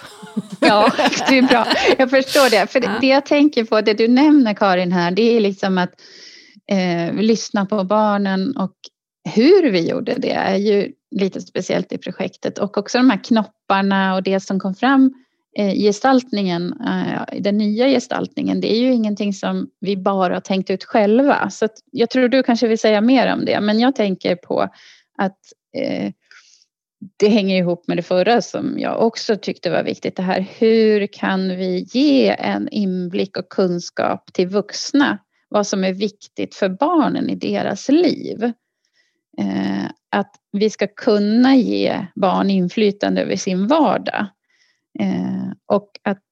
Ja, 0.61 0.93
det 1.29 1.39
är 1.39 1.43
bra. 1.43 1.67
Jag 1.99 2.11
förstår 2.11 2.51
det. 2.51 2.67
För 2.73 2.81
det, 2.81 2.99
det 3.01 3.07
jag 3.07 3.27
tänker 3.27 3.65
på, 3.65 3.81
det 3.81 3.95
du 3.95 4.09
nämner 4.09 4.55
Karin 4.55 4.93
här, 4.93 5.11
det 5.11 5.37
är 5.37 5.41
liksom 5.41 5.79
att 5.79 5.91
eh, 6.71 7.15
lyssna 7.15 7.67
på 7.67 7.85
barnen 7.85 8.57
och 8.57 8.73
hur 9.35 9.71
vi 9.71 9.91
gjorde 9.91 10.15
det 10.19 10.33
är 10.33 10.57
ju 10.57 10.93
lite 11.11 11.41
speciellt 11.41 11.93
i 11.93 11.99
projektet 11.99 12.59
och 12.59 12.79
också 12.79 12.99
de 12.99 13.11
här 13.11 13.25
knopparna 13.25 14.15
och 14.15 14.23
det 14.23 14.41
som 14.41 14.61
kom 14.61 14.75
fram 14.75 15.15
eh, 15.59 15.73
i 15.73 15.83
gestaltningen, 15.83 16.75
eh, 16.81 17.41
den 17.41 17.59
nya 17.59 17.87
gestaltningen, 17.87 18.61
det 18.61 18.75
är 18.75 18.79
ju 18.79 18.93
ingenting 18.93 19.33
som 19.33 19.69
vi 19.81 19.97
bara 19.97 20.35
har 20.35 20.41
tänkt 20.41 20.71
ut 20.71 20.85
själva. 20.85 21.51
Så 21.51 21.69
jag 21.93 22.11
tror 22.11 22.29
du 22.29 22.43
kanske 22.43 22.69
vill 22.69 22.79
säga 22.79 23.01
mer 23.01 23.33
om 23.33 23.45
det, 23.45 23.61
men 23.61 23.81
jag 23.81 23.95
tänker 23.97 24.37
på 24.37 24.69
att 25.19 25.39
eh, 25.77 26.13
det 27.17 27.29
hänger 27.29 27.57
ihop 27.57 27.89
med 27.89 27.97
det 27.97 28.03
förra 28.03 28.43
som 28.43 28.79
jag 28.79 29.03
också 29.03 29.37
tyckte 29.37 29.71
var 29.71 29.83
viktigt. 29.83 30.17
Det 30.17 30.23
här 30.23 30.47
hur 30.59 31.07
kan 31.07 31.49
vi 31.49 31.87
ge 31.93 32.29
en 32.29 32.69
inblick 32.69 33.37
och 33.37 33.49
kunskap 33.49 34.33
till 34.33 34.49
vuxna 34.49 35.19
vad 35.49 35.67
som 35.67 35.85
är 35.85 35.93
viktigt 35.93 36.55
för 36.55 36.69
barnen 36.69 37.31
i 37.31 37.35
deras 37.35 37.89
liv. 37.89 38.45
Eh, 39.39 39.85
att 40.11 40.35
vi 40.53 40.71
ska 40.71 40.87
kunna 40.87 41.57
ge 41.57 42.07
barn 42.15 42.51
inflytande 42.51 43.23
över 43.23 43.37
sin 43.37 43.67
vardag. 43.67 44.27
Eh, 45.01 45.53
och 45.67 45.91
att 46.03 46.25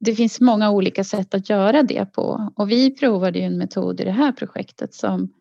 det 0.00 0.14
finns 0.14 0.40
många 0.40 0.70
olika 0.70 1.04
sätt 1.04 1.34
att 1.34 1.50
göra 1.50 1.82
det 1.82 2.04
på. 2.04 2.52
Och 2.56 2.70
vi 2.70 2.90
provade 2.96 3.38
ju 3.38 3.44
en 3.44 3.58
metod 3.58 4.00
i 4.00 4.04
det 4.04 4.10
här 4.10 4.32
projektet 4.32 4.94
som 4.94 5.32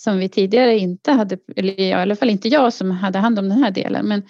som 0.00 0.18
vi 0.18 0.28
tidigare 0.28 0.78
inte 0.78 1.12
hade, 1.12 1.38
eller 1.56 1.80
i 1.80 1.92
alla 1.92 2.16
fall 2.16 2.30
inte 2.30 2.48
jag 2.48 2.72
som 2.72 2.90
hade 2.90 3.18
hand 3.18 3.38
om 3.38 3.48
den 3.48 3.62
här 3.62 3.70
delen, 3.70 4.08
men 4.08 4.22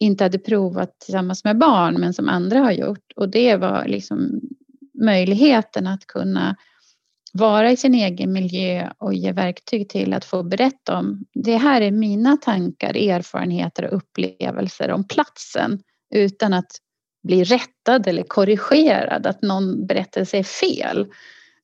inte 0.00 0.24
hade 0.24 0.38
provat 0.38 1.00
tillsammans 1.00 1.44
med 1.44 1.58
barn 1.58 1.94
men 2.00 2.14
som 2.14 2.28
andra 2.28 2.58
har 2.58 2.72
gjort. 2.72 3.12
Och 3.16 3.28
det 3.28 3.56
var 3.56 3.84
liksom 3.86 4.40
möjligheten 5.04 5.86
att 5.86 6.06
kunna 6.06 6.56
vara 7.32 7.70
i 7.70 7.76
sin 7.76 7.94
egen 7.94 8.32
miljö 8.32 8.90
och 8.98 9.14
ge 9.14 9.32
verktyg 9.32 9.88
till 9.88 10.14
att 10.14 10.24
få 10.24 10.42
berätta 10.42 10.98
om 10.98 11.24
det 11.34 11.56
här 11.56 11.80
är 11.80 11.90
mina 11.90 12.36
tankar, 12.36 12.96
erfarenheter 12.96 13.84
och 13.84 13.96
upplevelser 13.96 14.90
om 14.90 15.08
platsen 15.08 15.78
utan 16.14 16.54
att 16.54 16.70
bli 17.22 17.44
rättad 17.44 18.06
eller 18.06 18.22
korrigerad, 18.22 19.26
att 19.26 19.42
någon 19.42 19.86
berättelse 19.86 20.38
är 20.38 20.42
fel. 20.42 21.06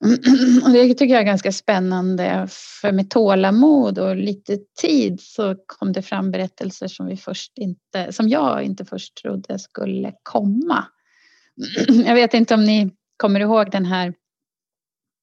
Och 0.64 0.71
det 0.71 0.95
tycker 0.95 1.14
jag 1.14 1.21
är 1.21 1.26
ganska 1.26 1.52
spännande 1.52 2.47
för 2.50 2.92
med 2.92 3.11
tålamod 3.11 3.99
och 3.99 4.16
lite 4.16 4.59
tid 4.80 5.21
så 5.21 5.57
kom 5.66 5.92
det 5.92 6.02
fram 6.02 6.30
berättelser 6.30 6.88
som, 6.88 7.07
vi 7.07 7.16
först 7.16 7.59
inte, 7.59 8.12
som 8.12 8.28
jag 8.28 8.62
inte 8.62 8.85
först 8.85 9.16
trodde 9.23 9.59
skulle 9.59 10.12
komma. 10.23 10.85
Jag 12.07 12.14
vet 12.14 12.35
inte 12.35 12.54
om 12.54 12.64
ni 12.64 12.90
kommer 13.16 13.40
ihåg 13.40 13.71
den 13.71 13.85
här 13.85 14.14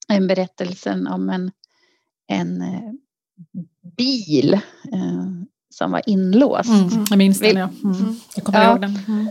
en 0.07 0.27
berättelsen 0.27 1.07
om 1.07 1.29
en, 1.29 1.51
en 2.27 2.62
eh, 2.62 2.91
bil 3.98 4.53
eh, 4.93 5.27
som 5.69 5.91
var 5.91 6.01
inlåst. 6.05 6.69
Mm, 6.69 7.05
jag 7.10 7.17
minns 7.17 7.39
den, 7.39 7.57
ja. 7.57 7.69
Mm. 7.84 8.15
Jag 8.36 8.43
kommer 8.43 8.63
ja. 8.63 8.72
ihåg 8.72 8.81
den. 8.81 9.00
Mm. 9.07 9.27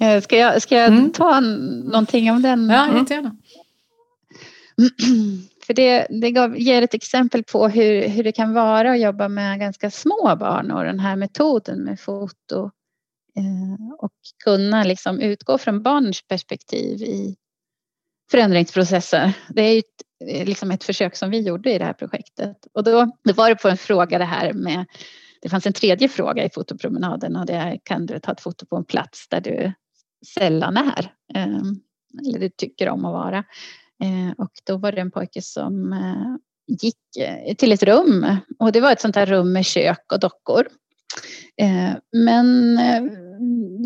Eh, 0.00 0.22
ska 0.22 0.36
jag, 0.36 0.62
ska 0.62 0.76
jag 0.76 0.92
mm. 0.92 1.12
ta 1.12 1.40
någonting 1.40 2.30
om 2.30 2.42
den? 2.42 2.68
Ja, 2.70 2.84
mm. 2.84 2.96
jättegärna. 2.96 3.36
För 5.66 5.74
det, 5.74 6.06
det 6.10 6.30
gav, 6.30 6.58
ger 6.58 6.82
ett 6.82 6.94
exempel 6.94 7.44
på 7.44 7.68
hur, 7.68 8.08
hur 8.08 8.24
det 8.24 8.32
kan 8.32 8.52
vara 8.52 8.90
att 8.90 9.00
jobba 9.00 9.28
med 9.28 9.60
ganska 9.60 9.90
små 9.90 10.36
barn 10.40 10.70
och 10.70 10.84
den 10.84 11.00
här 11.00 11.16
metoden 11.16 11.84
med 11.84 12.00
foto 12.00 12.70
eh, 13.36 13.94
och 13.98 14.12
kunna 14.44 14.84
liksom 14.84 15.20
utgå 15.20 15.58
från 15.58 15.82
barns 15.82 16.28
perspektiv 16.28 17.02
i 17.02 17.36
förändringsprocesser. 18.30 19.32
Det 19.48 19.62
är 19.62 19.72
ju 19.72 19.78
ett, 19.78 20.30
eh, 20.30 20.46
liksom 20.46 20.70
ett 20.70 20.84
försök 20.84 21.16
som 21.16 21.30
vi 21.30 21.40
gjorde 21.40 21.72
i 21.72 21.78
det 21.78 21.84
här 21.84 21.92
projektet 21.92 22.56
och 22.72 22.84
då, 22.84 23.12
då 23.24 23.32
var 23.32 23.48
det 23.48 23.56
på 23.56 23.68
en 23.68 23.76
fråga 23.76 24.18
det 24.18 24.24
här 24.24 24.52
med 24.52 24.84
det 25.42 25.48
fanns 25.48 25.66
en 25.66 25.72
tredje 25.72 26.08
fråga 26.08 26.44
i 26.44 26.50
fotopromenaden 26.50 27.36
och 27.36 27.46
det 27.46 27.54
är 27.54 27.78
kan 27.82 28.06
du 28.06 28.18
ta 28.18 28.32
ett 28.32 28.40
foto 28.40 28.66
på 28.66 28.76
en 28.76 28.84
plats 28.84 29.28
där 29.28 29.40
du 29.40 29.72
sällan 30.34 30.76
är 30.76 31.12
eh, 31.34 31.62
eller 32.28 32.38
du 32.38 32.48
tycker 32.48 32.88
om 32.88 33.04
att 33.04 33.12
vara. 33.12 33.44
Eh, 34.02 34.32
och 34.38 34.50
då 34.66 34.76
var 34.76 34.92
det 34.92 35.00
en 35.00 35.10
pojke 35.10 35.42
som 35.42 35.92
eh, 35.92 36.36
gick 36.82 37.16
eh, 37.18 37.54
till 37.54 37.72
ett 37.72 37.82
rum 37.82 38.26
och 38.58 38.72
det 38.72 38.80
var 38.80 38.92
ett 38.92 39.00
sånt 39.00 39.16
här 39.16 39.26
rum 39.26 39.52
med 39.52 39.64
kök 39.64 40.12
och 40.12 40.20
dockor. 40.20 40.68
Men 42.12 42.78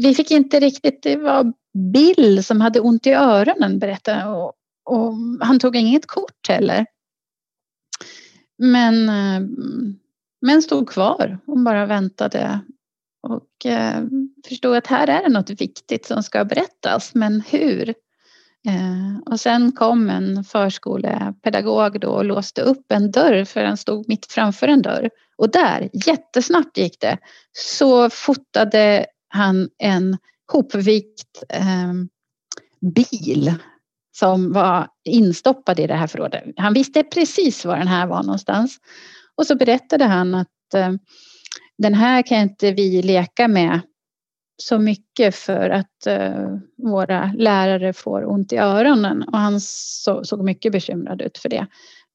vi 0.02 0.14
fick 0.14 0.30
inte 0.30 0.60
riktigt, 0.60 1.02
det 1.02 1.16
var 1.16 1.52
Bill 1.92 2.44
som 2.44 2.60
hade 2.60 2.80
ont 2.80 3.06
i 3.06 3.10
öronen 3.10 3.78
berättade 3.78 4.26
och, 4.26 4.52
och 4.84 5.14
han 5.40 5.58
tog 5.58 5.76
inget 5.76 6.06
kort 6.06 6.48
heller. 6.48 6.86
Men, 8.58 9.10
men 10.40 10.62
stod 10.62 10.88
kvar 10.88 11.38
och 11.46 11.58
bara 11.58 11.86
väntade 11.86 12.60
och 13.22 13.66
förstod 14.48 14.76
att 14.76 14.86
här 14.86 15.06
är 15.06 15.22
det 15.22 15.28
något 15.28 15.50
viktigt 15.50 16.06
som 16.06 16.22
ska 16.22 16.44
berättas 16.44 17.14
men 17.14 17.40
hur? 17.40 17.94
Eh, 18.68 19.32
och 19.32 19.40
sen 19.40 19.72
kom 19.72 20.10
en 20.10 20.44
förskolepedagog 20.44 22.00
då 22.00 22.08
och 22.08 22.24
låste 22.24 22.62
upp 22.62 22.92
en 22.92 23.10
dörr 23.10 23.44
för 23.44 23.62
den 23.62 23.76
stod 23.76 24.08
mitt 24.08 24.26
framför 24.26 24.68
en 24.68 24.82
dörr. 24.82 25.10
Och 25.36 25.50
där, 25.50 25.88
jättesnabbt 26.06 26.78
gick 26.78 27.00
det, 27.00 27.18
så 27.52 28.10
fotade 28.10 29.06
han 29.28 29.68
en 29.78 30.16
hopvikt 30.52 31.44
eh, 31.48 31.92
bil 32.80 33.54
som 34.16 34.52
var 34.52 34.88
instoppad 35.04 35.80
i 35.80 35.86
det 35.86 35.94
här 35.94 36.06
förrådet. 36.06 36.44
Han 36.56 36.74
visste 36.74 37.02
precis 37.02 37.64
var 37.64 37.76
den 37.76 37.88
här 37.88 38.06
var 38.06 38.22
någonstans. 38.22 38.78
Och 39.34 39.46
så 39.46 39.56
berättade 39.56 40.04
han 40.04 40.34
att 40.34 40.74
eh, 40.74 40.92
den 41.78 41.94
här 41.94 42.22
kan 42.22 42.38
inte 42.38 42.72
vi 42.72 43.02
leka 43.02 43.48
med 43.48 43.80
så 44.62 44.78
mycket 44.78 45.34
för 45.34 45.70
att 45.70 46.06
eh, 46.06 46.56
våra 46.76 47.32
lärare 47.36 47.92
får 47.92 48.30
ont 48.30 48.52
i 48.52 48.56
öronen 48.56 49.22
och 49.22 49.38
han 49.38 49.60
så, 49.60 50.24
såg 50.24 50.44
mycket 50.44 50.72
bekymrad 50.72 51.22
ut 51.22 51.38
för 51.38 51.48
det. 51.48 51.66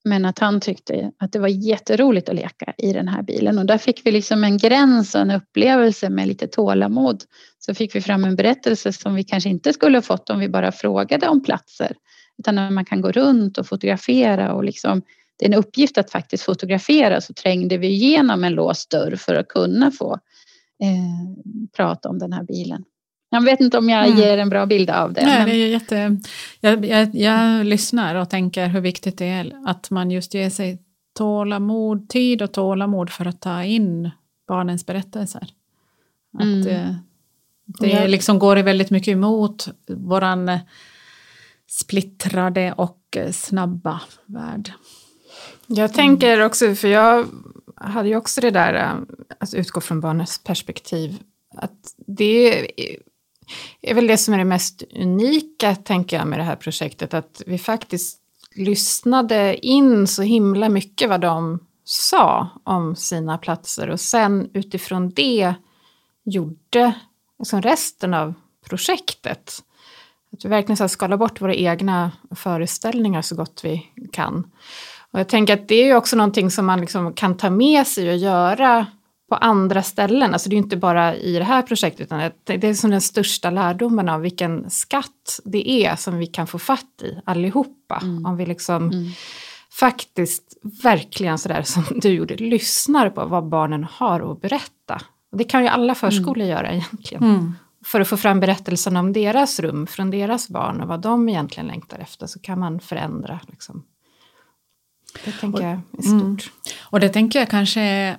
Men 0.03 0.25
att 0.25 0.39
han 0.39 0.59
tyckte 0.59 1.11
att 1.19 1.31
det 1.31 1.39
var 1.39 1.47
jätteroligt 1.47 2.29
att 2.29 2.35
leka 2.35 2.73
i 2.77 2.93
den 2.93 3.07
här 3.07 3.23
bilen 3.23 3.59
och 3.59 3.65
där 3.65 3.77
fick 3.77 4.05
vi 4.05 4.11
liksom 4.11 4.43
en 4.43 4.57
gräns 4.57 5.15
och 5.15 5.21
en 5.21 5.31
upplevelse 5.31 6.09
med 6.09 6.27
lite 6.27 6.47
tålamod. 6.47 7.23
Så 7.59 7.73
fick 7.73 7.95
vi 7.95 8.01
fram 8.01 8.23
en 8.23 8.35
berättelse 8.35 8.93
som 8.93 9.15
vi 9.15 9.23
kanske 9.23 9.49
inte 9.49 9.73
skulle 9.73 9.97
ha 9.97 10.01
fått 10.01 10.29
om 10.29 10.39
vi 10.39 10.49
bara 10.49 10.71
frågade 10.71 11.27
om 11.27 11.43
platser. 11.43 11.95
Utan 12.37 12.55
när 12.55 12.69
man 12.69 12.85
kan 12.85 13.01
gå 13.01 13.11
runt 13.11 13.57
och 13.57 13.67
fotografera 13.67 14.53
och 14.53 14.63
liksom 14.63 15.01
det 15.37 15.45
är 15.45 15.49
en 15.49 15.59
uppgift 15.59 15.97
att 15.97 16.11
faktiskt 16.11 16.43
fotografera 16.43 17.21
så 17.21 17.33
trängde 17.33 17.77
vi 17.77 17.87
igenom 17.87 18.43
en 18.43 18.53
låst 18.53 18.91
dörr 18.91 19.15
för 19.15 19.35
att 19.35 19.47
kunna 19.47 19.91
få 19.91 20.19
eh, 20.83 21.45
prata 21.75 22.09
om 22.09 22.19
den 22.19 22.33
här 22.33 22.43
bilen. 22.43 22.83
Jag 23.29 23.41
vet 23.41 23.59
inte 23.59 23.77
om 23.77 23.89
jag 23.89 24.05
mm. 24.07 24.17
ger 24.17 24.37
en 24.37 24.49
bra 24.49 24.65
bild 24.65 24.89
av 24.89 25.13
det. 25.13 25.25
Nej, 25.25 25.37
men... 25.37 25.47
det 25.47 25.55
är 25.55 25.67
jätte... 25.67 26.17
jag, 26.59 26.85
jag, 26.85 27.15
jag 27.15 27.65
lyssnar 27.65 28.15
och 28.15 28.29
tänker 28.29 28.67
hur 28.67 28.81
viktigt 28.81 29.17
det 29.17 29.25
är 29.25 29.53
att 29.65 29.89
man 29.91 30.11
just 30.11 30.33
ger 30.33 30.49
sig 30.49 30.81
tålamod, 31.13 32.09
tid 32.09 32.41
och 32.41 32.53
tålamod 32.53 33.09
för 33.09 33.25
att 33.25 33.41
ta 33.41 33.63
in 33.63 34.11
barnens 34.47 34.85
berättelser. 34.85 35.47
Att 36.33 36.41
mm. 36.41 36.63
det, 36.63 36.97
det 37.65 38.07
liksom 38.07 38.39
går 38.39 38.55
väldigt 38.55 38.89
mycket 38.89 39.11
emot 39.11 39.67
våran 39.87 40.59
splittrade 41.67 42.73
och 42.73 43.17
snabba 43.31 44.01
värld. 44.25 44.71
Jag 45.67 45.93
tänker 45.93 46.41
också, 46.41 46.75
för 46.75 46.87
jag 46.87 47.27
hade 47.75 48.09
ju 48.09 48.15
också 48.15 48.41
det 48.41 48.51
där, 48.51 48.73
äh, 48.73 48.93
att 49.39 49.53
utgå 49.53 49.81
från 49.81 50.01
barnets 50.01 50.43
perspektiv, 50.43 51.19
att 51.57 51.95
det 52.07 52.67
är 53.81 53.93
väl 53.93 54.07
det 54.07 54.17
som 54.17 54.33
är 54.33 54.37
det 54.37 54.45
mest 54.45 54.83
unika, 54.95 55.75
tänker 55.75 56.17
jag, 56.17 56.27
med 56.27 56.39
det 56.39 56.43
här 56.43 56.55
projektet, 56.55 57.13
att 57.13 57.41
vi 57.45 57.57
faktiskt 57.57 58.19
lyssnade 58.55 59.67
in 59.67 60.07
så 60.07 60.21
himla 60.21 60.69
mycket 60.69 61.09
vad 61.09 61.21
de 61.21 61.59
sa 61.83 62.49
om 62.63 62.95
sina 62.95 63.37
platser 63.37 63.89
och 63.89 63.99
sen 63.99 64.49
utifrån 64.53 65.09
det 65.09 65.53
gjorde 66.23 66.93
liksom 67.39 67.61
resten 67.61 68.13
av 68.13 68.33
projektet. 68.69 69.63
Att 70.33 70.45
vi 70.45 70.49
verkligen 70.49 70.89
skalar 70.89 71.17
bort 71.17 71.41
våra 71.41 71.55
egna 71.55 72.11
föreställningar 72.35 73.21
så 73.21 73.35
gott 73.35 73.61
vi 73.63 73.91
kan. 74.11 74.51
Och 75.15 75.19
jag 75.19 75.27
tänker 75.27 75.53
att 75.53 75.67
det 75.67 75.75
är 75.75 75.85
ju 75.85 75.95
också 75.95 76.15
någonting 76.15 76.51
som 76.51 76.65
man 76.65 76.81
liksom 76.81 77.13
kan 77.13 77.37
ta 77.37 77.49
med 77.49 77.87
sig 77.87 78.09
och 78.09 78.17
göra 78.17 78.85
på 79.29 79.35
andra 79.35 79.83
ställen. 79.83 80.33
Alltså 80.33 80.49
det 80.49 80.53
är 80.53 80.57
ju 80.57 80.63
inte 80.63 80.77
bara 80.77 81.15
i 81.15 81.33
det 81.33 81.43
här 81.43 81.61
projektet 81.61 82.01
utan 82.01 82.31
det 82.43 82.63
är 82.63 82.73
som 82.73 82.89
den 82.89 83.01
största 83.01 83.49
lärdomen 83.49 84.09
av 84.09 84.21
vilken 84.21 84.69
skatt 84.69 85.39
det 85.45 85.69
är 85.69 85.95
som 85.95 86.17
vi 86.17 86.27
kan 86.27 86.47
få 86.47 86.59
fatt 86.59 87.01
i 87.01 87.19
allihopa. 87.25 87.99
Mm. 88.01 88.25
Om 88.25 88.37
vi 88.37 88.45
liksom 88.45 88.91
mm. 88.91 89.11
faktiskt 89.71 90.57
verkligen 90.83 91.37
sådär 91.37 91.61
som 91.61 91.83
du 91.95 92.09
gjorde, 92.09 92.35
lyssnar 92.35 93.09
på 93.09 93.25
vad 93.25 93.47
barnen 93.49 93.83
har 93.83 94.31
att 94.31 94.41
berätta. 94.41 95.01
Och 95.31 95.37
det 95.37 95.43
kan 95.43 95.63
ju 95.63 95.67
alla 95.67 95.95
förskolor 95.95 96.37
mm. 96.37 96.47
göra 96.47 96.71
egentligen. 96.71 97.23
Mm. 97.23 97.53
För 97.85 98.01
att 98.01 98.07
få 98.07 98.17
fram 98.17 98.39
berättelsen 98.39 98.97
om 98.97 99.13
deras 99.13 99.59
rum 99.59 99.87
från 99.87 100.11
deras 100.11 100.49
barn 100.49 100.81
och 100.81 100.87
vad 100.87 101.01
de 101.01 101.29
egentligen 101.29 101.67
längtar 101.67 101.99
efter 101.99 102.27
så 102.27 102.39
kan 102.39 102.59
man 102.59 102.79
förändra 102.79 103.39
liksom, 103.47 103.83
det 105.25 105.31
tänker 105.31 105.61
jag 105.63 105.71
är 105.71 106.01
stort. 106.01 106.21
Mm. 106.21 106.37
Och 106.83 106.99
det 106.99 107.09
tänker 107.09 107.39
jag 107.39 107.49
kanske, 107.49 108.17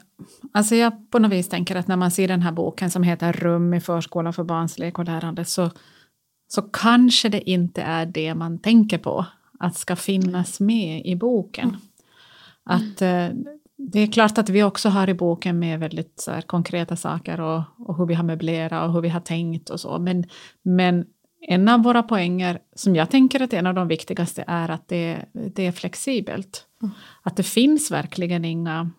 alltså 0.53 0.75
jag 0.75 1.11
på 1.11 1.19
något 1.19 1.33
vis 1.33 1.49
tänker 1.49 1.77
att 1.77 1.89
när 1.89 1.97
man 1.97 2.11
ser 2.11 2.29
den 2.29 2.43
här 2.43 2.53
boken 2.53 2.91
som 2.91 3.03
heter 3.03 3.33
Rum 3.33 3.75
i 3.75 3.81
förskolan 3.81 4.33
för 4.33 4.45
barns 4.45 4.79
lek 4.79 4.99
och 4.99 5.05
lärande 5.05 5.45
så, 5.45 5.71
så 6.49 6.63
kanske 6.63 7.29
det 7.29 7.51
inte 7.51 7.83
är 7.83 8.07
det 8.07 8.35
man 8.35 8.59
tänker 8.59 8.99
på 8.99 9.27
att 9.59 9.77
ska 9.77 9.97
finnas 9.97 10.61
med 10.61 11.07
i 11.07 11.17
boken. 11.17 11.69
Mm. 11.69 11.81
Att 12.65 13.03
eh, 13.03 13.29
det 13.79 14.01
är 14.01 14.07
klart 14.07 14.39
att 14.39 14.49
vi 14.49 14.63
också 14.63 14.89
har 14.89 15.09
i 15.09 15.15
boken 15.15 15.59
med 15.59 15.81
väldigt 15.81 16.21
så 16.21 16.31
här, 16.31 16.41
konkreta 16.41 16.97
saker 16.97 17.41
och, 17.41 17.63
och 17.79 17.97
hur 17.97 18.07
vi 18.07 18.15
har 18.15 18.25
möblerat 18.25 18.89
och 18.89 18.93
hur 18.93 19.01
vi 19.01 19.09
har 19.09 19.21
tänkt 19.21 19.71
och 19.71 19.81
så, 19.81 19.99
men, 19.99 20.25
men 20.63 21.05
en 21.49 21.69
av 21.69 21.83
våra 21.83 22.03
poänger, 22.03 22.59
som 22.75 22.97
jag 22.97 23.11
tänker 23.11 23.43
att 23.43 23.53
en 23.53 23.67
av 23.67 23.75
de 23.75 23.89
viktigaste, 23.89 24.45
är 24.47 24.69
att 24.69 24.89
det, 24.89 25.25
det 25.33 25.67
är 25.67 25.73
flexibelt. 25.73 26.67
Mm. 26.83 26.95
Att 27.23 27.37
det 27.37 27.43
finns 27.43 27.91
verkligen 27.91 28.45
inga 28.45 28.91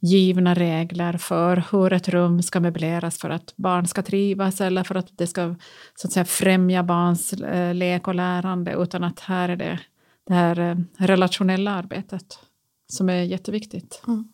givna 0.00 0.54
regler 0.54 1.12
för 1.12 1.64
hur 1.72 1.92
ett 1.92 2.08
rum 2.08 2.42
ska 2.42 2.60
möbleras 2.60 3.18
för 3.18 3.30
att 3.30 3.56
barn 3.56 3.86
ska 3.86 4.02
trivas 4.02 4.60
eller 4.60 4.84
för 4.84 4.94
att 4.94 5.18
det 5.18 5.26
ska 5.26 5.54
så 5.94 6.06
att 6.06 6.12
säga, 6.12 6.24
främja 6.24 6.82
barns 6.82 7.32
eh, 7.32 7.74
lek 7.74 8.08
och 8.08 8.14
lärande, 8.14 8.74
utan 8.78 9.04
att 9.04 9.20
här 9.20 9.48
är 9.48 9.56
det 9.56 9.80
det 10.28 10.34
här 10.34 10.58
eh, 10.58 10.76
relationella 10.98 11.70
arbetet 11.70 12.38
som 12.86 13.08
är 13.08 13.22
jätteviktigt. 13.22 14.02
Mm. 14.06 14.32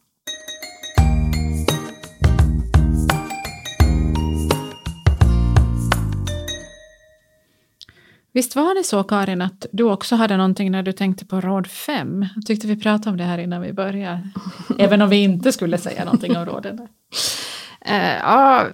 Visst 8.34 8.56
var 8.56 8.74
det 8.74 8.84
så 8.84 9.02
Karin 9.02 9.42
att 9.42 9.66
du 9.72 9.84
också 9.84 10.16
hade 10.16 10.36
någonting 10.36 10.70
när 10.70 10.82
du 10.82 10.92
tänkte 10.92 11.26
på 11.26 11.40
råd 11.40 11.66
5? 11.66 12.26
Jag 12.34 12.46
tyckte 12.46 12.66
vi 12.66 12.76
pratade 12.76 13.10
om 13.10 13.16
det 13.16 13.24
här 13.24 13.38
innan 13.38 13.62
vi 13.62 13.72
började. 13.72 14.30
Även 14.78 15.02
om 15.02 15.08
vi 15.08 15.16
inte 15.16 15.52
skulle 15.52 15.78
säga 15.78 16.04
någonting 16.04 16.36
om 16.36 16.46
råden. 16.46 16.78
Uh, 16.80 16.88
ja, 18.22 18.66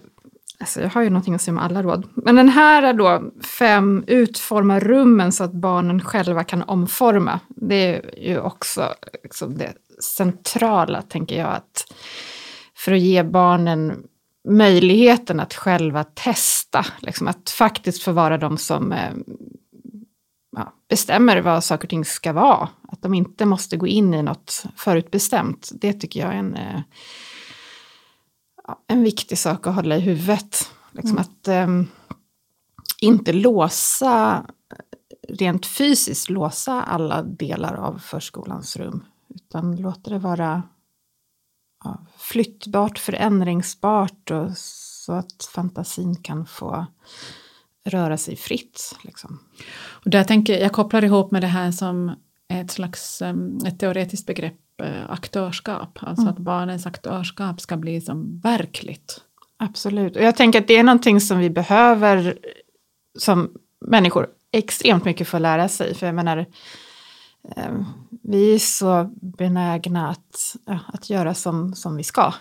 alltså 0.60 0.80
jag 0.80 0.88
har 0.88 1.02
ju 1.02 1.10
någonting 1.10 1.34
att 1.34 1.42
säga 1.42 1.52
om 1.52 1.58
alla 1.58 1.82
råd. 1.82 2.08
Men 2.14 2.36
den 2.36 2.48
här 2.48 2.82
är 2.82 2.92
då 2.92 3.22
fem, 3.58 4.04
utforma 4.06 4.80
rummen 4.80 5.32
så 5.32 5.44
att 5.44 5.52
barnen 5.52 6.00
själva 6.00 6.44
kan 6.44 6.62
omforma. 6.62 7.40
Det 7.48 7.96
är 7.96 8.28
ju 8.28 8.40
också 8.40 8.94
liksom 9.22 9.58
det 9.58 9.72
centrala, 10.02 11.02
tänker 11.02 11.38
jag, 11.38 11.48
att 11.48 11.94
för 12.76 12.92
att 12.92 13.00
ge 13.00 13.22
barnen 13.22 14.02
möjligheten 14.50 15.40
att 15.40 15.54
själva 15.54 16.04
testa, 16.04 16.86
liksom 16.98 17.28
att 17.28 17.50
faktiskt 17.50 18.02
få 18.02 18.12
vara 18.12 18.38
de 18.38 18.58
som 18.58 18.92
eh, 18.92 19.12
ja, 20.56 20.72
bestämmer 20.88 21.40
vad 21.40 21.64
saker 21.64 21.86
och 21.86 21.90
ting 21.90 22.04
ska 22.04 22.32
vara. 22.32 22.68
Att 22.88 23.02
de 23.02 23.14
inte 23.14 23.46
måste 23.46 23.76
gå 23.76 23.86
in 23.86 24.14
i 24.14 24.22
något 24.22 24.64
förutbestämt. 24.76 25.70
Det 25.74 25.92
tycker 25.92 26.20
jag 26.20 26.34
är 26.34 26.38
en, 26.38 26.54
eh, 26.54 26.80
en 28.86 29.02
viktig 29.02 29.38
sak 29.38 29.66
att 29.66 29.74
hålla 29.74 29.96
i 29.96 30.00
huvudet. 30.00 30.70
Liksom 30.92 31.18
mm. 31.18 31.20
Att 31.20 31.68
um, 31.68 31.88
inte 33.00 33.32
låsa, 33.32 34.46
rent 35.28 35.66
fysiskt 35.66 36.30
låsa 36.30 36.82
alla 36.82 37.22
delar 37.22 37.74
av 37.74 37.98
förskolans 37.98 38.76
rum. 38.76 39.04
Utan 39.34 39.76
låta 39.76 40.10
det 40.10 40.18
vara 40.18 40.62
flyttbart, 42.18 42.98
förändringsbart 42.98 44.30
och 44.30 44.50
så 44.56 45.12
att 45.12 45.50
fantasin 45.54 46.16
kan 46.16 46.46
få 46.46 46.86
röra 47.84 48.16
sig 48.16 48.36
fritt. 48.36 48.96
Liksom. 49.02 49.38
Och 49.80 50.10
där 50.10 50.24
tänker, 50.24 50.58
jag 50.58 50.72
kopplar 50.72 51.04
ihop 51.04 51.30
med 51.30 51.42
det 51.42 51.46
här 51.46 51.70
som 51.70 52.12
ett 52.48 52.70
slags 52.70 53.22
ett 53.66 53.78
teoretiskt 53.78 54.26
begrepp, 54.26 54.80
eh, 54.82 55.10
aktörskap. 55.10 55.98
Alltså 56.02 56.22
mm. 56.22 56.34
att 56.34 56.38
barnens 56.38 56.86
aktörskap 56.86 57.60
ska 57.60 57.76
bli 57.76 58.00
som 58.00 58.40
verkligt. 58.40 59.20
Absolut, 59.56 60.16
och 60.16 60.22
jag 60.22 60.36
tänker 60.36 60.60
att 60.60 60.68
det 60.68 60.76
är 60.76 60.82
någonting 60.82 61.20
som 61.20 61.38
vi 61.38 61.50
behöver 61.50 62.38
som 63.18 63.50
människor 63.80 64.28
extremt 64.52 65.04
mycket 65.04 65.28
få 65.28 65.38
lära 65.38 65.68
sig. 65.68 65.94
För 65.94 66.06
jag 66.06 66.14
menar, 66.14 66.46
vi 68.30 68.54
är 68.54 68.58
så 68.58 69.10
benägna 69.22 70.08
att, 70.08 70.56
ja, 70.66 70.78
att 70.86 71.10
göra 71.10 71.34
som, 71.34 71.74
som 71.74 71.96
vi 71.96 72.02
ska. 72.02 72.34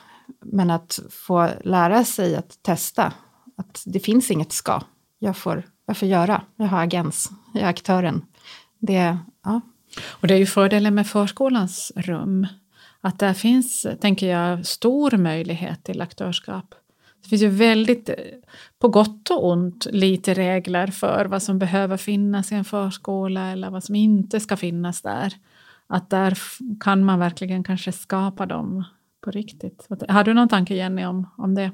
Men 0.46 0.70
att 0.70 1.00
få 1.10 1.50
lära 1.64 2.04
sig 2.04 2.36
att 2.36 2.64
testa, 2.64 3.14
att 3.58 3.84
det 3.86 4.00
finns 4.00 4.32
inget 4.32 4.52
ska. 4.52 4.82
Jag 5.20 5.38
får, 5.38 5.64
jag 5.86 5.98
får 5.98 6.08
göra, 6.08 6.42
jag 6.56 6.66
har 6.66 6.84
agens, 6.84 7.32
jag 7.54 7.64
är 7.64 7.68
aktören. 7.68 8.26
Det, 8.80 9.18
ja. 9.44 9.62
Och 10.08 10.28
det 10.28 10.34
är 10.34 10.38
ju 10.38 10.46
fördelen 10.46 10.96
med 10.96 11.08
förskolans 11.08 11.92
rum, 11.96 12.48
att 13.02 13.20
där 13.20 13.34
finns, 13.34 13.88
tänker 14.02 14.28
jag, 14.28 14.66
stor 14.66 15.18
möjlighet 15.18 15.84
till 15.84 16.02
aktörskap. 16.02 16.76
Det 17.24 17.30
finns 17.30 17.42
ju 17.42 17.50
väldigt, 17.50 18.10
på 18.80 18.88
gott 18.88 19.32
och 19.32 19.48
ont, 19.48 19.88
lite 19.92 20.34
regler 20.34 20.88
för 20.88 21.26
vad 21.26 21.44
som 21.44 21.60
behöver 21.60 21.98
finnas 21.98 22.52
i 22.52 22.56
en 22.56 22.66
förskola 22.66 23.52
eller 23.52 23.70
vad 23.70 23.84
som 23.84 23.96
inte 23.96 24.40
ska 24.40 24.58
finnas 24.58 25.02
där. 25.02 25.34
Att 25.90 26.10
där 26.10 26.38
kan 26.80 27.04
man 27.04 27.20
verkligen 27.20 27.64
kanske 27.64 27.92
skapa 27.92 28.46
dem 28.46 28.84
på 29.22 29.32
riktigt. 29.32 29.88
Har 30.08 30.24
du 30.24 30.34
någon 30.34 30.50
tanke 30.50 30.76
Jenny 30.76 31.06
om, 31.06 31.30
om 31.38 31.56
det? 31.56 31.72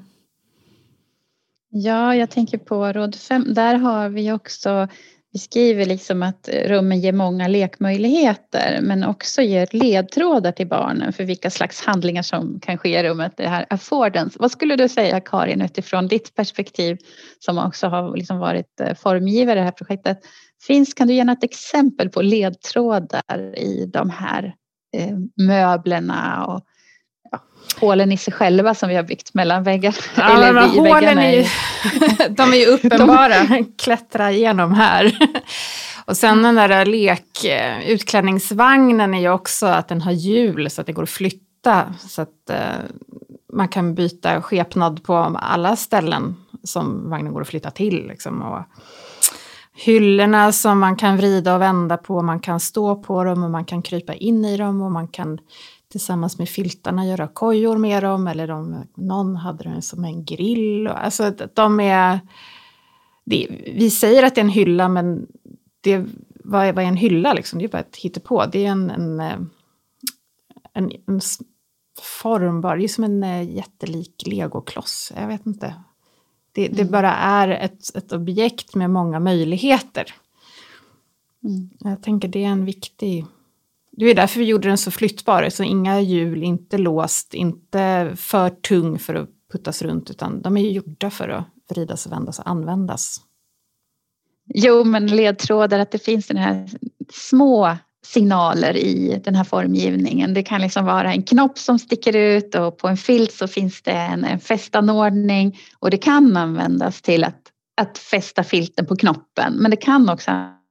Ja, 1.68 2.14
jag 2.14 2.30
tänker 2.30 2.58
på 2.58 2.92
råd 2.92 3.14
5. 3.14 3.54
Där 3.54 3.74
har 3.74 4.08
vi 4.08 4.32
också, 4.32 4.88
vi 5.36 5.40
skriver 5.40 5.84
liksom 5.84 6.22
att 6.22 6.48
rummen 6.48 7.00
ger 7.00 7.12
många 7.12 7.48
lekmöjligheter 7.48 8.78
men 8.82 9.04
också 9.04 9.42
ger 9.42 9.68
ledtrådar 9.70 10.52
till 10.52 10.68
barnen 10.68 11.12
för 11.12 11.24
vilka 11.24 11.50
slags 11.50 11.82
handlingar 11.82 12.22
som 12.22 12.60
kan 12.60 12.78
ske 12.78 13.00
i 13.00 13.02
rummet. 13.02 13.32
Det 13.36 13.48
här 13.48 13.66
affordance. 13.70 14.36
Vad 14.40 14.50
skulle 14.50 14.76
du 14.76 14.88
säga 14.88 15.20
Karin 15.20 15.62
utifrån 15.62 16.08
ditt 16.08 16.34
perspektiv 16.34 16.98
som 17.38 17.58
också 17.58 17.86
har 17.86 18.16
liksom 18.16 18.38
varit 18.38 18.80
eh, 18.80 18.94
formgivare 18.94 19.58
i 19.58 19.58
det 19.58 19.64
här 19.64 19.70
projektet? 19.70 20.18
Finns, 20.66 20.94
kan 20.94 21.08
du 21.08 21.14
ge 21.14 21.24
något 21.24 21.44
exempel 21.44 22.08
på 22.08 22.22
ledtrådar 22.22 23.58
i 23.58 23.90
de 23.92 24.10
här 24.10 24.54
eh, 24.96 25.16
möblerna 25.36 26.44
och 26.46 26.60
hålen 27.80 28.12
i 28.12 28.16
sig 28.16 28.32
själva 28.32 28.74
som 28.74 28.88
vi 28.88 28.94
har 28.94 29.02
byggt 29.02 29.34
mellan 29.34 29.62
väggarna. 29.62 29.96
Ja, 30.16 30.36
eller 30.36 30.52
men 30.52 30.70
hålen 30.70 31.18
är 31.18 31.32
ju, 31.32 31.46
de 32.28 32.52
är 32.52 32.56
ju 32.56 32.66
uppenbara, 32.74 33.64
klättra 33.78 34.32
igenom 34.32 34.74
här. 34.74 35.18
Och 36.04 36.16
sen 36.16 36.42
den 36.42 36.54
där 36.54 36.86
lek, 36.86 37.44
eh, 37.44 37.90
utklädningsvagnen 37.90 39.14
är 39.14 39.20
ju 39.20 39.30
också 39.30 39.66
att 39.66 39.88
den 39.88 40.00
har 40.00 40.12
hjul 40.12 40.70
så 40.70 40.80
att 40.80 40.86
det 40.86 40.92
går 40.92 41.02
att 41.02 41.10
flytta. 41.10 41.94
Så 42.08 42.22
att 42.22 42.50
eh, 42.50 42.58
man 43.52 43.68
kan 43.68 43.94
byta 43.94 44.42
skepnad 44.42 45.04
på 45.04 45.14
alla 45.38 45.76
ställen 45.76 46.36
som 46.62 47.10
vagnen 47.10 47.32
går 47.32 47.40
att 47.40 47.48
flytta 47.48 47.70
till. 47.70 48.06
Liksom. 48.08 48.42
Och 48.42 48.62
hyllorna 49.74 50.52
som 50.52 50.78
man 50.78 50.96
kan 50.96 51.16
vrida 51.16 51.54
och 51.54 51.60
vända 51.60 51.96
på, 51.96 52.22
man 52.22 52.40
kan 52.40 52.60
stå 52.60 53.02
på 53.02 53.24
dem 53.24 53.44
och 53.44 53.50
man 53.50 53.64
kan 53.64 53.82
krypa 53.82 54.14
in 54.14 54.44
i 54.44 54.56
dem 54.56 54.82
och 54.82 54.92
man 54.92 55.08
kan 55.08 55.38
tillsammans 55.88 56.38
med 56.38 56.48
filtarna 56.48 57.06
göra 57.06 57.28
kojor 57.28 57.76
med 57.76 58.02
dem 58.02 58.26
eller 58.26 58.46
de, 58.46 58.84
någon 58.94 59.36
hade 59.36 59.64
den 59.64 59.82
som 59.82 60.04
en 60.04 60.24
grill. 60.24 60.86
Alltså 60.86 61.30
de 61.54 61.80
är... 61.80 62.20
Det, 63.24 63.46
vi 63.76 63.90
säger 63.90 64.22
att 64.22 64.34
det 64.34 64.40
är 64.40 64.44
en 64.44 64.48
hylla 64.48 64.88
men 64.88 65.26
det, 65.80 66.04
vad, 66.44 66.66
är, 66.66 66.72
vad 66.72 66.84
är 66.84 66.88
en 66.88 66.96
hylla 66.96 67.32
liksom? 67.32 67.58
Det 67.58 67.64
är 67.64 67.68
bara 67.68 67.80
ett 67.82 67.96
hittepå. 67.96 68.44
Det 68.52 68.66
är 68.66 68.70
en, 68.70 68.90
en, 68.90 69.20
en, 70.72 70.90
en 71.06 71.20
formbar, 72.22 72.76
det 72.76 72.84
är 72.84 72.88
som 72.88 73.04
en 73.04 73.24
eh, 73.24 73.56
jättelik 73.56 74.22
legokloss. 74.26 75.12
Jag 75.16 75.28
vet 75.28 75.46
inte. 75.46 75.74
Det, 76.52 76.68
det 76.68 76.82
mm. 76.82 76.92
bara 76.92 77.14
är 77.14 77.48
ett, 77.48 77.96
ett 77.96 78.12
objekt 78.12 78.74
med 78.74 78.90
många 78.90 79.20
möjligheter. 79.20 80.14
Mm. 81.44 81.70
Jag 81.78 82.02
tänker 82.02 82.28
det 82.28 82.44
är 82.44 82.48
en 82.48 82.64
viktig 82.64 83.26
det 83.96 84.10
är 84.10 84.14
därför 84.14 84.40
vi 84.40 84.46
gjorde 84.46 84.68
den 84.68 84.78
så 84.78 84.90
flyttbar, 84.90 85.48
så 85.48 85.62
inga 85.62 86.00
hjul, 86.00 86.42
inte 86.42 86.78
låst, 86.78 87.34
inte 87.34 88.12
för 88.16 88.50
tung 88.50 88.98
för 88.98 89.14
att 89.14 89.28
puttas 89.52 89.82
runt, 89.82 90.10
utan 90.10 90.42
de 90.42 90.56
är 90.56 90.60
ju 90.60 90.70
gjorda 90.70 91.10
för 91.10 91.28
att 91.28 91.46
vridas 91.70 92.06
och 92.06 92.12
vändas 92.12 92.38
och 92.38 92.48
användas. 92.50 93.20
Jo, 94.54 94.84
men 94.84 95.06
ledtrådar, 95.06 95.78
att 95.78 95.90
det 95.90 96.04
finns 96.04 96.26
den 96.26 96.36
här 96.36 96.68
små 97.12 97.76
signaler 98.06 98.76
i 98.76 99.20
den 99.24 99.34
här 99.34 99.44
formgivningen. 99.44 100.34
Det 100.34 100.42
kan 100.42 100.60
liksom 100.60 100.84
vara 100.84 101.12
en 101.12 101.22
knopp 101.22 101.58
som 101.58 101.78
sticker 101.78 102.16
ut 102.16 102.54
och 102.54 102.78
på 102.78 102.88
en 102.88 102.96
filt 102.96 103.32
så 103.32 103.48
finns 103.48 103.82
det 103.82 103.92
en, 103.92 104.24
en 104.24 104.40
fästanordning 104.40 105.58
och 105.78 105.90
det 105.90 105.98
kan 105.98 106.36
användas 106.36 107.02
till 107.02 107.24
att, 107.24 107.40
att 107.76 107.98
fästa 107.98 108.44
filten 108.44 108.86
på 108.86 108.96
knoppen. 108.96 109.54
Men 109.54 109.70
det 109.70 109.76
kan 109.76 110.08
också 110.08 110.30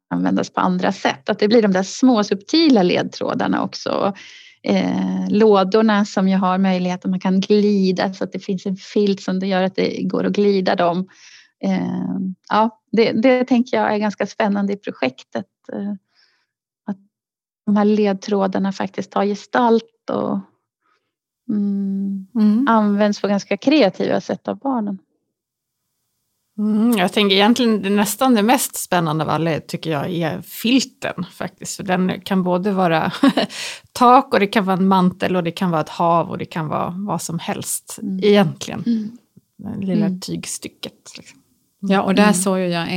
användas 0.09 0.49
på 0.49 0.59
andra 0.59 0.91
sätt. 0.91 1.29
Att 1.29 1.39
det 1.39 1.47
blir 1.47 1.61
de 1.61 1.71
där 1.71 1.83
små 1.83 2.23
subtila 2.23 2.83
ledtrådarna 2.83 3.63
också. 3.63 4.13
Eh, 4.63 5.29
lådorna 5.29 6.05
som 6.05 6.27
ju 6.27 6.35
har 6.35 6.57
möjlighet 6.57 7.05
att 7.05 7.11
man 7.11 7.19
kan 7.19 7.39
glida 7.39 8.13
så 8.13 8.23
att 8.23 8.31
det 8.31 8.39
finns 8.39 8.65
en 8.65 8.75
filt 8.75 9.21
som 9.21 9.39
det 9.39 9.47
gör 9.47 9.63
att 9.63 9.75
det 9.75 10.03
går 10.03 10.23
att 10.23 10.33
glida 10.33 10.75
dem. 10.75 11.07
Eh, 11.63 12.17
ja, 12.49 12.81
det, 12.91 13.11
det 13.11 13.43
tänker 13.43 13.77
jag 13.77 13.93
är 13.93 13.97
ganska 13.97 14.25
spännande 14.25 14.73
i 14.73 14.77
projektet. 14.77 15.45
Eh, 15.73 15.91
att 16.85 16.97
de 17.65 17.75
här 17.77 17.85
ledtrådarna 17.85 18.71
faktiskt 18.71 19.13
har 19.13 19.25
gestalt 19.25 20.09
och 20.11 20.39
mm, 21.49 22.27
mm. 22.35 22.67
används 22.67 23.21
på 23.21 23.27
ganska 23.27 23.57
kreativa 23.57 24.21
sätt 24.21 24.47
av 24.47 24.59
barnen. 24.59 24.99
Mm, 26.57 26.97
jag 26.97 27.13
tänker 27.13 27.35
egentligen 27.35 27.81
det 27.81 27.89
nästan 27.89 28.35
det 28.35 28.43
mest 28.43 28.75
spännande 28.75 29.23
av 29.23 29.29
alla 29.29 29.59
tycker 29.59 29.91
jag 29.91 30.11
är 30.11 30.41
filten 30.41 31.25
faktiskt. 31.31 31.75
För 31.75 31.83
den 31.83 32.21
kan 32.21 32.43
både 32.43 32.71
vara 32.71 33.11
tak 33.91 34.33
och 34.33 34.39
det 34.39 34.47
kan 34.47 34.65
vara 34.65 34.77
en 34.77 34.87
mantel 34.87 35.35
och 35.35 35.43
det 35.43 35.51
kan 35.51 35.71
vara 35.71 35.81
ett 35.81 35.89
hav 35.89 36.29
och 36.29 36.37
det 36.37 36.45
kan 36.45 36.67
vara 36.67 36.93
vad 36.97 37.21
som 37.21 37.39
helst 37.39 37.99
mm. 38.01 38.19
egentligen. 38.23 38.83
Mm. 38.85 39.17
Det 39.57 39.85
lilla 39.85 40.05
mm. 40.05 40.19
tygstycket. 40.19 41.17
Liksom. 41.17 41.39
Ja, 41.79 42.01
och 42.01 42.15
där 42.15 42.23
mm. 42.23 42.33
såg 42.33 42.59
jag 42.59 42.87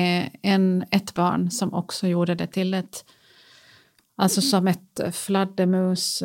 en, 0.42 0.84
ett 0.90 1.14
barn 1.14 1.50
som 1.50 1.74
också 1.74 2.06
gjorde 2.06 2.34
det 2.34 2.46
till 2.46 2.74
ett, 2.74 3.04
alltså 4.16 4.40
som 4.40 4.68
ett 4.68 5.00
fladdermus 5.12 6.22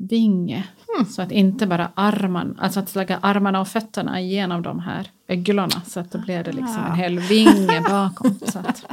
vinge. 0.00 0.64
Mm. 0.96 1.06
Så 1.06 1.22
att 1.22 1.32
inte 1.32 1.66
bara 1.66 1.90
armarna, 1.94 2.54
alltså 2.58 2.80
att 2.80 2.94
lägga 2.94 3.18
armarna 3.18 3.60
och 3.60 3.68
fötterna 3.68 4.20
genom 4.20 4.62
de 4.62 4.78
här 4.78 5.10
öglorna 5.28 5.82
så 5.86 6.00
att 6.00 6.10
då 6.10 6.18
blir 6.18 6.44
det 6.44 6.52
liksom 6.52 6.84
en 6.86 6.94
hel 6.94 7.18
vinge 7.18 7.80
bakom. 7.88 8.38
Så 8.44 8.58
att. 8.58 8.84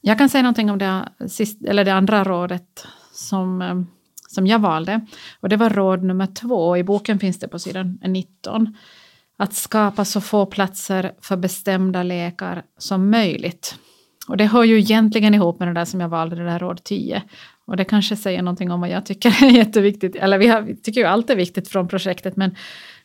Jag 0.00 0.18
kan 0.18 0.28
säga 0.28 0.42
någonting 0.42 0.70
om 0.70 0.78
det, 0.78 1.08
sist, 1.28 1.64
eller 1.64 1.84
det 1.84 1.94
andra 1.94 2.24
rådet 2.24 2.86
som, 3.12 3.62
eh, 3.62 3.80
som 4.28 4.46
jag 4.46 4.58
valde. 4.58 5.06
Och 5.40 5.48
det 5.48 5.56
var 5.56 5.70
råd 5.70 6.02
nummer 6.02 6.26
två. 6.26 6.76
I 6.76 6.84
boken 6.84 7.18
finns 7.18 7.38
det 7.38 7.48
på 7.48 7.58
sidan 7.58 7.98
19. 8.06 8.76
att 9.36 9.54
skapa 9.54 10.04
så 10.04 10.20
få 10.20 10.46
platser 10.46 11.12
för 11.20 11.36
bestämda 11.36 12.02
lekar 12.02 12.62
som 12.78 13.10
möjligt. 13.10 13.76
Och 14.28 14.36
det 14.36 14.46
hör 14.46 14.64
ju 14.64 14.78
egentligen 14.78 15.34
ihop 15.34 15.58
med 15.58 15.68
det 15.68 15.74
där 15.74 15.84
som 15.84 16.00
jag 16.00 16.08
valde, 16.08 16.36
det 16.36 16.44
där 16.44 16.58
råd 16.58 16.84
10. 16.84 17.22
Och 17.64 17.76
det 17.76 17.84
kanske 17.84 18.16
säger 18.16 18.42
någonting 18.42 18.70
om 18.70 18.80
vad 18.80 18.90
jag 18.90 19.06
tycker 19.06 19.44
är 19.44 19.50
jätteviktigt. 19.56 20.16
Eller 20.16 20.38
vi, 20.38 20.48
har, 20.48 20.60
vi 20.60 20.76
tycker 20.76 21.00
ju 21.00 21.06
allt 21.06 21.30
är 21.30 21.36
viktigt 21.36 21.68
från 21.68 21.88
projektet, 21.88 22.36
men, 22.36 22.56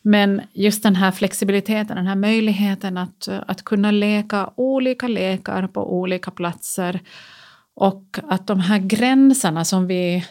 men 0.02 0.42
just 0.52 0.82
den 0.82 0.96
här 0.96 1.10
flexibiliteten, 1.10 1.96
den 1.96 2.06
här 2.06 2.16
möjligheten 2.16 2.96
att, 2.96 3.28
att 3.28 3.62
kunna 3.62 3.90
leka 3.90 4.50
olika 4.56 5.08
lekar 5.08 5.66
på 5.66 5.98
olika 5.98 6.30
platser. 6.30 7.00
Och 7.74 8.18
att 8.28 8.46
de 8.46 8.60
här 8.60 8.78
gränserna 8.78 9.64
som 9.64 9.86
vi, 9.86 10.24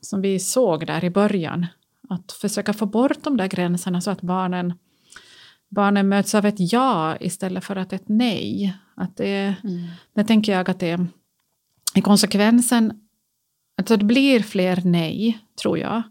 som 0.00 0.20
vi 0.20 0.38
såg 0.38 0.86
där 0.86 1.04
i 1.04 1.10
början, 1.10 1.66
att 2.08 2.32
försöka 2.32 2.72
få 2.72 2.86
bort 2.86 3.22
de 3.22 3.36
där 3.36 3.48
gränserna 3.48 4.00
så 4.00 4.10
att 4.10 4.20
barnen, 4.20 4.74
barnen 5.68 6.08
möts 6.08 6.34
av 6.34 6.46
ett 6.46 6.72
ja 6.72 7.16
istället 7.20 7.64
för 7.64 7.76
att 7.76 7.92
ett 7.92 8.08
nej. 8.08 8.76
Att 8.94 9.16
det, 9.16 9.54
mm. 9.64 9.86
det 10.14 10.24
tänker 10.24 10.52
jag 10.52 10.70
att 10.70 10.80
det 10.80 11.06
i 11.94 12.00
konsekvensen, 12.00 13.00
alltså 13.76 13.96
det 13.96 14.04
blir 14.04 14.40
fler 14.40 14.82
nej, 14.84 15.38
tror 15.62 15.78
jag, 15.78 16.02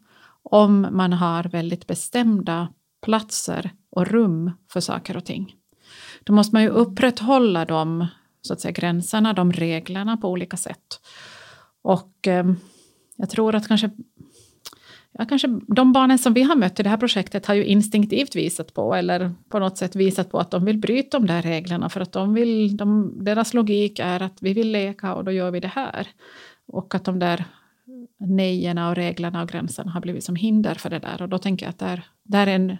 om 0.43 0.87
man 0.91 1.13
har 1.13 1.43
väldigt 1.43 1.87
bestämda 1.87 2.67
platser 3.01 3.71
och 3.91 4.07
rum 4.07 4.51
för 4.71 4.79
saker 4.79 5.17
och 5.17 5.25
ting. 5.25 5.55
Då 6.23 6.33
måste 6.33 6.55
man 6.55 6.63
ju 6.63 6.69
upprätthålla 6.69 7.65
de 7.65 8.07
så 8.41 8.53
att 8.53 8.61
säga, 8.61 8.71
gränserna, 8.71 9.33
de 9.33 9.51
reglerna 9.51 10.17
på 10.17 10.29
olika 10.29 10.57
sätt. 10.57 11.01
Och 11.81 12.27
eh, 12.27 12.45
jag 13.15 13.29
tror 13.29 13.55
att 13.55 13.67
kanske 13.67 13.89
ja, 15.11 15.25
kanske 15.25 15.47
de 15.67 15.93
barnen 15.93 16.19
som 16.19 16.33
vi 16.33 16.43
har 16.43 16.55
mött 16.55 16.79
i 16.79 16.83
det 16.83 16.89
här 16.89 16.97
projektet 16.97 17.45
har 17.45 17.55
ju 17.55 17.65
instinktivt 17.65 18.35
visat 18.35 18.73
på, 18.73 18.93
eller 18.93 19.31
på 19.49 19.59
något 19.59 19.77
sätt 19.77 19.95
visat 19.95 20.31
på 20.31 20.39
att 20.39 20.51
de 20.51 20.65
vill 20.65 20.77
bryta 20.77 21.19
de 21.19 21.27
där 21.27 21.41
reglerna, 21.41 21.89
för 21.89 22.01
att 22.01 22.11
de 22.11 22.33
vill, 22.33 22.77
de, 22.77 23.13
deras 23.23 23.53
logik 23.53 23.99
är 23.99 24.21
att 24.21 24.37
vi 24.41 24.53
vill 24.53 24.71
leka 24.71 25.15
och 25.15 25.23
då 25.23 25.31
gör 25.31 25.51
vi 25.51 25.59
det 25.59 25.67
här. 25.67 26.07
Och 26.71 26.95
att 26.95 27.05
de 27.05 27.19
där 27.19 27.45
nejerna 28.17 28.89
och 28.89 28.95
reglerna 28.95 29.41
och 29.41 29.49
gränserna 29.49 29.91
har 29.91 30.01
blivit 30.01 30.23
som 30.23 30.35
hinder 30.35 30.75
för 30.75 30.89
det 30.89 30.99
där. 30.99 31.21
Och 31.21 31.29
då 31.29 31.37
tänker 31.37 31.65
jag 31.65 31.69
att 31.69 31.79
där, 31.79 32.07
där 32.23 32.47
är 32.47 32.55
en, 32.55 32.77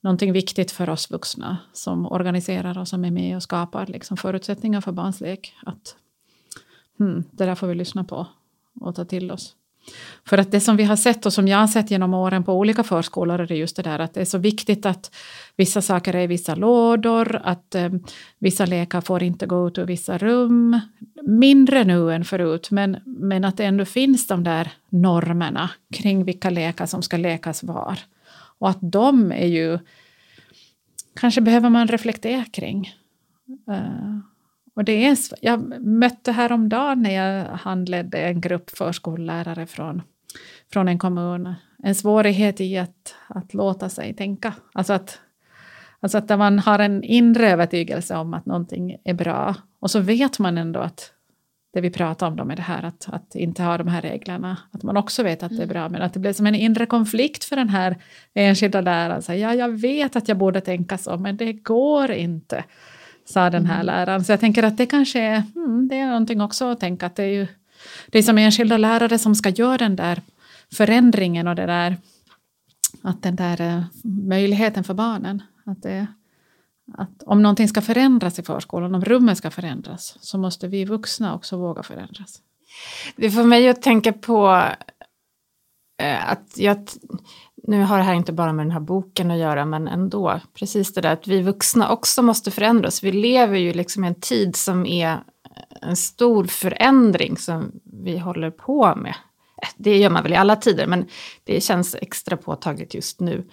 någonting 0.00 0.32
viktigt 0.32 0.70
för 0.70 0.90
oss 0.90 1.10
vuxna 1.10 1.56
som 1.72 2.06
organiserar 2.06 2.78
och 2.78 2.88
som 2.88 3.04
är 3.04 3.10
med 3.10 3.36
och 3.36 3.42
skapar 3.42 3.86
liksom 3.86 4.16
förutsättningar 4.16 4.80
för 4.80 4.92
barns 4.92 5.20
lek. 5.20 5.54
Att 5.66 5.96
hmm, 6.98 7.24
det 7.30 7.44
där 7.46 7.54
får 7.54 7.66
vi 7.66 7.74
lyssna 7.74 8.04
på 8.04 8.26
och 8.80 8.94
ta 8.94 9.04
till 9.04 9.30
oss. 9.30 9.56
För 10.24 10.38
att 10.38 10.50
det 10.50 10.60
som 10.60 10.76
vi 10.76 10.84
har 10.84 10.96
sett 10.96 11.26
och 11.26 11.32
som 11.32 11.48
jag 11.48 11.58
har 11.58 11.66
sett 11.66 11.90
genom 11.90 12.14
åren 12.14 12.44
på 12.44 12.52
olika 12.52 12.82
förskolor 12.82 13.40
är 13.40 13.54
just 13.54 13.76
det 13.76 13.82
där 13.82 13.98
att 13.98 14.14
det 14.14 14.20
är 14.20 14.24
så 14.24 14.38
viktigt 14.38 14.86
att 14.86 15.14
vissa 15.56 15.82
saker 15.82 16.14
är 16.14 16.20
i 16.20 16.26
vissa 16.26 16.54
lådor, 16.54 17.40
att 17.44 17.74
eh, 17.74 17.90
vissa 18.38 18.66
lekar 18.66 19.00
får 19.00 19.22
inte 19.22 19.46
gå 19.46 19.68
ut 19.68 19.78
ur 19.78 19.84
vissa 19.84 20.18
rum. 20.18 20.80
Mindre 21.26 21.84
nu 21.84 22.12
än 22.12 22.24
förut, 22.24 22.70
men, 22.70 22.96
men 23.04 23.44
att 23.44 23.56
det 23.56 23.64
ändå 23.64 23.84
finns 23.84 24.26
de 24.26 24.44
där 24.44 24.72
normerna 24.88 25.70
kring 25.94 26.24
vilka 26.24 26.50
lekar 26.50 26.86
som 26.86 27.02
ska 27.02 27.16
lekas 27.16 27.62
var. 27.62 27.98
Och 28.58 28.70
att 28.70 28.78
de 28.80 29.32
är 29.32 29.46
ju... 29.46 29.78
Kanske 31.20 31.40
behöver 31.40 31.70
man 31.70 31.88
reflektera 31.88 32.44
kring. 32.44 32.94
Uh, 33.70 34.18
och 34.74 34.84
det 34.84 35.06
är, 35.06 35.18
jag 35.40 35.80
mötte 35.80 36.32
häromdagen 36.32 37.02
när 37.02 37.10
jag 37.10 37.44
handledde 37.44 38.18
en 38.18 38.40
grupp 38.40 38.70
förskollärare 38.70 39.66
från, 39.66 40.02
från 40.72 40.88
en 40.88 40.98
kommun 40.98 41.54
en 41.82 41.94
svårighet 41.94 42.60
i 42.60 42.78
att, 42.78 43.14
att 43.28 43.54
låta 43.54 43.88
sig 43.88 44.14
tänka. 44.14 44.54
Alltså 44.72 44.92
att, 44.92 45.20
alltså 46.02 46.18
att 46.18 46.28
man 46.28 46.58
har 46.58 46.78
en 46.78 47.02
inre 47.02 47.50
övertygelse 47.50 48.16
om 48.16 48.34
att 48.34 48.46
någonting 48.46 48.96
är 49.04 49.14
bra 49.14 49.54
och 49.80 49.90
så 49.90 50.00
vet 50.00 50.38
man 50.38 50.58
ändå 50.58 50.80
att 50.80 51.12
det 51.72 51.80
vi 51.80 51.90
pratar 51.90 52.26
om 52.26 52.36
då 52.36 52.44
med 52.44 52.58
det 52.58 52.62
här 52.62 52.82
att, 52.82 53.08
att 53.12 53.34
inte 53.34 53.62
ha 53.62 53.78
de 53.78 53.88
här 53.88 54.02
reglerna, 54.02 54.56
att 54.70 54.82
man 54.82 54.96
också 54.96 55.22
vet 55.22 55.42
att 55.42 55.56
det 55.56 55.62
är 55.62 55.66
bra, 55.66 55.88
men 55.88 56.02
att 56.02 56.14
det 56.14 56.20
blir 56.20 56.32
som 56.32 56.46
en 56.46 56.54
inre 56.54 56.86
konflikt 56.86 57.44
för 57.44 57.56
den 57.56 57.68
här 57.68 57.96
enskilda 58.34 58.80
läraren. 58.80 59.40
ja, 59.40 59.54
jag 59.54 59.68
vet 59.68 60.16
att 60.16 60.28
jag 60.28 60.36
borde 60.36 60.60
tänka 60.60 60.98
så, 60.98 61.16
men 61.16 61.36
det 61.36 61.52
går 61.52 62.10
inte 62.10 62.64
sa 63.24 63.50
den 63.50 63.66
här 63.66 63.74
mm. 63.74 63.86
läraren. 63.86 64.24
Så 64.24 64.32
jag 64.32 64.40
tänker 64.40 64.62
att 64.62 64.76
det 64.76 64.86
kanske 64.86 65.20
är, 65.20 65.42
mm, 65.56 65.88
det 65.88 65.98
är 65.98 66.06
någonting 66.06 66.40
också 66.40 66.70
att 66.70 66.80
tänka 66.80 67.06
att 67.06 67.16
det 67.16 67.22
är 67.22 67.28
ju 67.28 67.46
det 68.06 68.18
är 68.18 68.22
som 68.22 68.38
enskilda 68.38 68.76
lärare 68.76 69.18
som 69.18 69.34
ska 69.34 69.48
göra 69.48 69.78
den 69.78 69.96
där 69.96 70.22
förändringen 70.72 71.48
och 71.48 71.54
det 71.54 71.66
där 71.66 71.96
att 73.02 73.22
den 73.22 73.36
där 73.36 73.60
uh, 73.60 73.82
möjligheten 74.04 74.84
för 74.84 74.94
barnen. 74.94 75.42
Att, 75.64 75.82
det, 75.82 76.06
att 76.92 77.22
om 77.22 77.42
någonting 77.42 77.68
ska 77.68 77.80
förändras 77.80 78.38
i 78.38 78.42
förskolan, 78.42 78.94
om 78.94 79.04
rummen 79.04 79.36
ska 79.36 79.50
förändras, 79.50 80.16
så 80.20 80.38
måste 80.38 80.68
vi 80.68 80.84
vuxna 80.84 81.34
också 81.34 81.56
våga 81.56 81.82
förändras. 81.82 82.40
Det 83.16 83.30
får 83.30 83.44
mig 83.44 83.68
att 83.68 83.82
tänka 83.82 84.12
på 84.12 84.64
eh, 86.02 86.30
att 86.30 86.52
jag 86.56 86.88
nu 87.62 87.82
har 87.82 87.98
det 87.98 88.04
här 88.04 88.14
inte 88.14 88.32
bara 88.32 88.52
med 88.52 88.66
den 88.66 88.70
här 88.70 88.80
boken 88.80 89.30
att 89.30 89.38
göra, 89.38 89.64
men 89.64 89.88
ändå, 89.88 90.40
precis 90.54 90.94
det 90.94 91.00
där 91.00 91.12
att 91.12 91.26
vi 91.26 91.42
vuxna 91.42 91.90
också 91.90 92.22
måste 92.22 92.50
förändras. 92.50 93.04
Vi 93.04 93.12
lever 93.12 93.58
ju 93.58 93.72
liksom 93.72 94.04
i 94.04 94.08
en 94.08 94.20
tid 94.20 94.56
som 94.56 94.86
är 94.86 95.18
en 95.80 95.96
stor 95.96 96.44
förändring 96.44 97.36
som 97.36 97.72
vi 97.84 98.18
håller 98.18 98.50
på 98.50 98.94
med. 98.96 99.14
Eh, 99.62 99.68
det 99.76 99.98
gör 99.98 100.10
man 100.10 100.22
väl 100.22 100.32
i 100.32 100.36
alla 100.36 100.56
tider, 100.56 100.86
men 100.86 101.08
det 101.44 101.60
känns 101.60 101.96
extra 102.00 102.36
påtagligt 102.36 102.94
just 102.94 103.20
nu. 103.20 103.48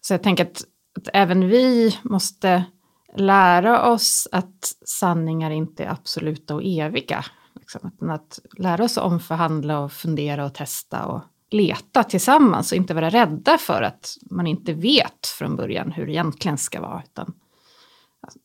Så 0.00 0.14
jag 0.14 0.22
tänker 0.22 0.44
att, 0.44 0.64
att 0.96 1.08
även 1.12 1.48
vi 1.48 1.98
måste 2.02 2.64
lära 3.16 3.90
oss 3.90 4.28
att 4.32 4.76
sanningar 4.84 5.50
inte 5.50 5.84
är 5.84 5.90
absoluta 5.90 6.54
och 6.54 6.62
eviga. 6.64 7.24
Liksom. 7.54 8.10
Att 8.10 8.40
lära 8.58 8.84
oss 8.84 8.98
att 8.98 9.04
omförhandla 9.04 9.80
och 9.80 9.92
fundera 9.92 10.44
och 10.44 10.54
testa 10.54 11.06
och 11.06 11.20
leta 11.50 12.04
tillsammans 12.04 12.72
och 12.72 12.76
inte 12.76 12.94
vara 12.94 13.10
rädda 13.10 13.58
för 13.58 13.82
att 13.82 14.16
man 14.30 14.46
inte 14.46 14.72
vet 14.72 15.26
från 15.26 15.56
början 15.56 15.92
hur 15.92 16.06
det 16.06 16.12
egentligen 16.12 16.58
ska 16.58 16.80
vara. 16.80 17.02
Utan 17.04 17.34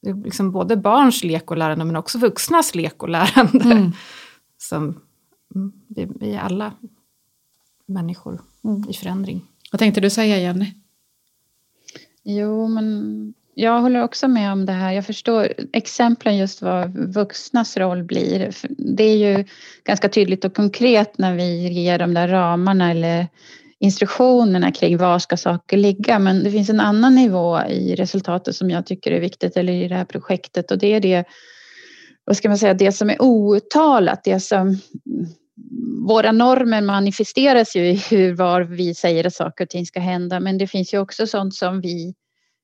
är 0.02 0.14
liksom 0.14 0.52
både 0.52 0.78
barns 0.78 1.24
lek 1.24 1.52
och 1.52 1.58
lärande 1.58 1.86
men 1.86 1.96
också 1.96 2.18
vuxnas 2.18 2.76
lek 2.76 3.04
och 3.04 3.10
lärande. 3.10 3.72
Mm. 3.72 3.92
Som 4.58 5.02
mm, 5.56 5.72
vi, 5.88 6.34
är 6.34 6.40
alla 6.40 6.72
människor 7.86 8.42
mm. 8.64 8.90
i 8.90 8.94
förändring. 8.94 9.46
Vad 9.72 9.80
tänkte 9.80 10.02
du 10.02 10.10
säga 10.10 10.38
Jenny? 10.38 10.74
Jo, 12.30 12.68
men 12.68 13.34
jag 13.54 13.82
håller 13.82 14.04
också 14.04 14.28
med 14.28 14.52
om 14.52 14.66
det 14.66 14.72
här. 14.72 14.92
Jag 14.92 15.06
förstår 15.06 15.54
exemplen 15.74 16.38
just 16.38 16.62
vad 16.62 17.14
vuxnas 17.14 17.78
roll 17.78 18.04
blir. 18.04 18.52
Det 18.78 19.04
är 19.04 19.18
ju 19.18 19.46
ganska 19.84 20.10
tydligt 20.10 20.46
och 20.46 20.56
konkret 20.56 21.18
när 21.18 21.36
vi 21.36 21.68
ger 21.68 22.00
de 22.00 22.14
där 22.14 22.28
ramarna 22.28 22.92
eller 22.92 23.28
instruktionerna 23.80 24.72
kring 24.72 24.98
var 24.98 25.20
ska 25.20 25.38
saker 25.38 25.78
ligga. 25.78 26.20
Men 26.20 26.44
det 26.44 26.52
finns 26.52 26.70
en 26.70 26.80
annan 26.80 27.16
nivå 27.16 27.62
i 27.70 27.96
resultatet 27.96 28.56
som 28.56 28.70
jag 28.70 28.86
tycker 28.86 29.12
är 29.12 29.20
viktigt 29.20 29.58
eller 29.58 29.74
i 29.74 29.88
det 29.88 29.96
här 29.96 30.06
projektet 30.06 30.72
och 30.72 30.78
det 30.78 30.94
är 30.94 31.00
det, 31.00 31.26
vad 32.24 32.38
ska 32.38 32.50
man 32.50 32.58
säga, 32.58 32.74
det 32.74 32.92
som 32.92 33.10
är 33.10 33.22
outtalat, 33.22 34.24
det 34.24 34.40
som 34.40 34.78
våra 36.08 36.32
normer 36.32 36.82
manifesteras 36.82 37.76
ju 37.76 37.90
i 37.90 37.94
hur 38.10 38.36
var 38.36 38.62
vi 38.62 38.96
säger 38.96 39.28
att 39.28 39.34
saker 39.34 39.64
och 39.64 39.70
ting 39.70 39.86
ska 39.86 40.00
hända 40.00 40.40
men 40.40 40.58
det 40.58 40.68
finns 40.68 40.94
ju 40.94 41.00
också 41.00 41.28
sånt 41.28 41.56
som 41.56 41.82
vi 41.82 42.14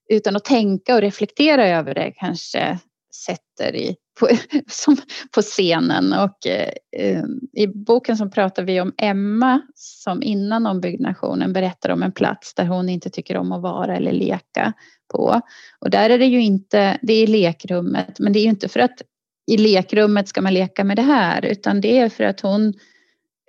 utan 0.10 0.36
att 0.36 0.46
tänka 0.46 0.96
och 0.96 1.02
reflektera 1.02 1.68
över 1.68 1.94
det 1.94 2.14
kanske 2.16 2.80
sätter 3.26 3.76
i, 3.76 3.96
på, 4.20 4.30
som, 4.68 4.98
på 5.36 5.42
scenen. 5.42 6.14
Och, 6.14 6.48
eh, 6.48 7.24
um, 7.24 7.40
I 7.54 7.68
boken 7.68 8.18
så 8.18 8.30
pratar 8.30 8.64
vi 8.64 8.82
om 8.82 8.94
Emma 8.98 9.62
som 9.76 10.24
innan 10.24 10.68
ombyggnationen 10.68 11.54
berättar 11.54 11.90
om 11.90 12.04
en 12.04 12.12
plats 12.12 12.54
där 12.54 12.66
hon 12.66 12.90
inte 12.90 13.10
tycker 13.10 13.38
om 13.38 13.52
att 13.52 13.62
vara 13.62 13.96
eller 13.98 14.12
leka 14.12 14.74
på. 15.14 15.42
Och 15.80 15.90
där 15.90 16.10
är 16.10 16.20
det 16.20 16.26
ju 16.26 16.42
inte, 16.42 16.98
det 17.02 17.14
är 17.14 17.28
lekrummet, 17.28 18.20
men 18.20 18.34
det 18.34 18.40
är 18.40 18.44
ju 18.44 18.50
inte 18.50 18.68
för 18.68 18.80
att 18.80 19.02
i 19.48 19.58
lekrummet 19.58 20.28
ska 20.28 20.42
man 20.42 20.54
leka 20.54 20.84
med 20.84 20.98
det 20.98 21.02
här 21.02 21.46
utan 21.46 21.82
det 21.82 21.98
är 21.98 22.10
för 22.10 22.24
att 22.24 22.42
hon 22.42 22.74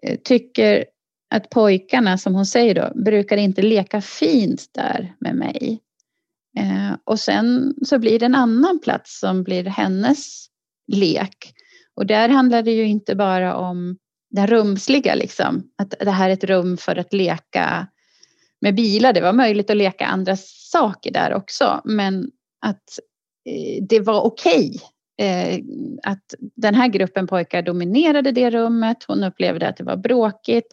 eh, 0.06 0.18
tycker 0.24 0.84
att 1.34 1.50
pojkarna, 1.50 2.18
som 2.18 2.34
hon 2.34 2.46
säger 2.46 2.74
då, 2.74 3.02
brukar 3.04 3.36
inte 3.36 3.62
leka 3.62 4.00
fint 4.00 4.64
där 4.72 5.14
med 5.18 5.36
mig. 5.36 5.80
Eh, 6.58 6.96
och 7.04 7.20
sen 7.20 7.74
så 7.86 7.98
blir 7.98 8.18
det 8.18 8.26
en 8.26 8.34
annan 8.34 8.80
plats 8.80 9.20
som 9.20 9.42
blir 9.42 9.64
hennes 9.64 10.46
lek. 10.92 11.54
Och 11.96 12.06
där 12.06 12.28
handlar 12.28 12.62
det 12.62 12.72
ju 12.72 12.84
inte 12.84 13.14
bara 13.14 13.56
om 13.56 13.96
det 14.30 14.46
rumsliga, 14.46 15.14
liksom. 15.14 15.62
att 15.78 15.94
det 16.00 16.10
här 16.10 16.28
är 16.28 16.32
ett 16.32 16.44
rum 16.44 16.76
för 16.76 16.96
att 16.96 17.12
leka 17.12 17.86
med 18.60 18.74
bilar. 18.74 19.12
Det 19.12 19.20
var 19.20 19.32
möjligt 19.32 19.70
att 19.70 19.76
leka 19.76 20.06
andra 20.06 20.36
saker 20.72 21.12
där 21.12 21.34
också, 21.34 21.80
men 21.84 22.30
att 22.60 22.98
eh, 23.48 23.84
det 23.88 24.00
var 24.00 24.20
okej. 24.20 24.68
Okay. 24.68 24.88
Eh, 25.16 25.58
att 26.02 26.34
den 26.38 26.74
här 26.74 26.88
gruppen 26.88 27.26
pojkar 27.26 27.62
dominerade 27.62 28.32
det 28.32 28.50
rummet. 28.50 29.04
Hon 29.08 29.24
upplevde 29.24 29.68
att 29.68 29.76
det 29.76 29.84
var 29.84 29.96
bråkigt 29.96 30.66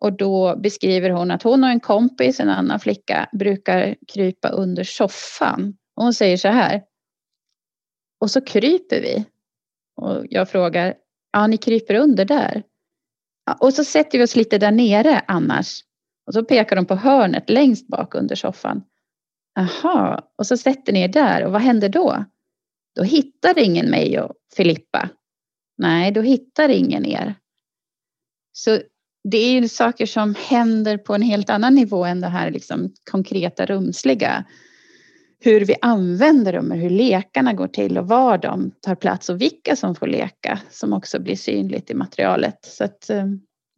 och 0.00 0.12
då 0.12 0.56
beskriver 0.56 1.10
hon 1.10 1.30
att 1.30 1.42
hon 1.42 1.64
och 1.64 1.70
en 1.70 1.80
kompis, 1.80 2.40
en 2.40 2.48
annan 2.48 2.80
flicka, 2.80 3.28
brukar 3.32 3.96
krypa 4.08 4.48
under 4.48 4.84
soffan 4.84 5.76
Och 5.96 6.02
hon 6.02 6.14
säger 6.14 6.36
så 6.36 6.48
här. 6.48 6.82
Och 8.20 8.30
så 8.30 8.40
kryper 8.40 9.00
vi. 9.00 9.24
Och 9.96 10.24
jag 10.30 10.50
frågar, 10.50 10.94
ja 11.32 11.46
ni 11.46 11.56
kryper 11.56 11.94
under 11.94 12.24
där. 12.24 12.62
Ja, 13.46 13.56
och 13.60 13.74
så 13.74 13.84
sätter 13.84 14.18
vi 14.18 14.24
oss 14.24 14.36
lite 14.36 14.58
där 14.58 14.70
nere 14.70 15.22
annars. 15.26 15.80
Och 16.26 16.34
så 16.34 16.44
pekar 16.44 16.76
de 16.76 16.86
på 16.86 16.94
hörnet 16.94 17.50
längst 17.50 17.88
bak 17.88 18.14
under 18.14 18.34
soffan. 18.34 18.82
Aha, 19.58 20.30
och 20.36 20.46
så 20.46 20.56
sätter 20.56 20.92
ni 20.92 21.00
er 21.00 21.08
där 21.08 21.44
och 21.44 21.52
vad 21.52 21.62
händer 21.62 21.88
då? 21.88 22.24
Då 22.96 23.02
hittar 23.02 23.58
ingen 23.58 23.90
mig 23.90 24.20
och 24.20 24.32
Filippa. 24.56 25.08
Nej, 25.78 26.12
då 26.12 26.20
hittar 26.20 26.68
ingen 26.68 27.06
er. 27.06 27.34
Så 28.52 28.80
det 29.30 29.38
är 29.38 29.52
ju 29.52 29.68
saker 29.68 30.06
som 30.06 30.34
händer 30.38 30.98
på 30.98 31.14
en 31.14 31.22
helt 31.22 31.50
annan 31.50 31.74
nivå 31.74 32.04
än 32.04 32.20
det 32.20 32.28
här 32.28 32.50
liksom 32.50 32.94
konkreta 33.10 33.66
rumsliga. 33.66 34.44
Hur 35.38 35.64
vi 35.64 35.74
använder 35.82 36.52
dem, 36.52 36.70
hur 36.70 36.90
lekarna 36.90 37.52
går 37.52 37.68
till 37.68 37.98
och 37.98 38.08
var 38.08 38.38
de 38.38 38.70
tar 38.80 38.94
plats 38.94 39.28
och 39.28 39.40
vilka 39.40 39.76
som 39.76 39.94
får 39.94 40.06
leka 40.06 40.60
som 40.70 40.92
också 40.92 41.20
blir 41.20 41.36
synligt 41.36 41.90
i 41.90 41.94
materialet. 41.94 42.58
Så 42.64 42.84
att 42.84 43.10
eh, 43.10 43.26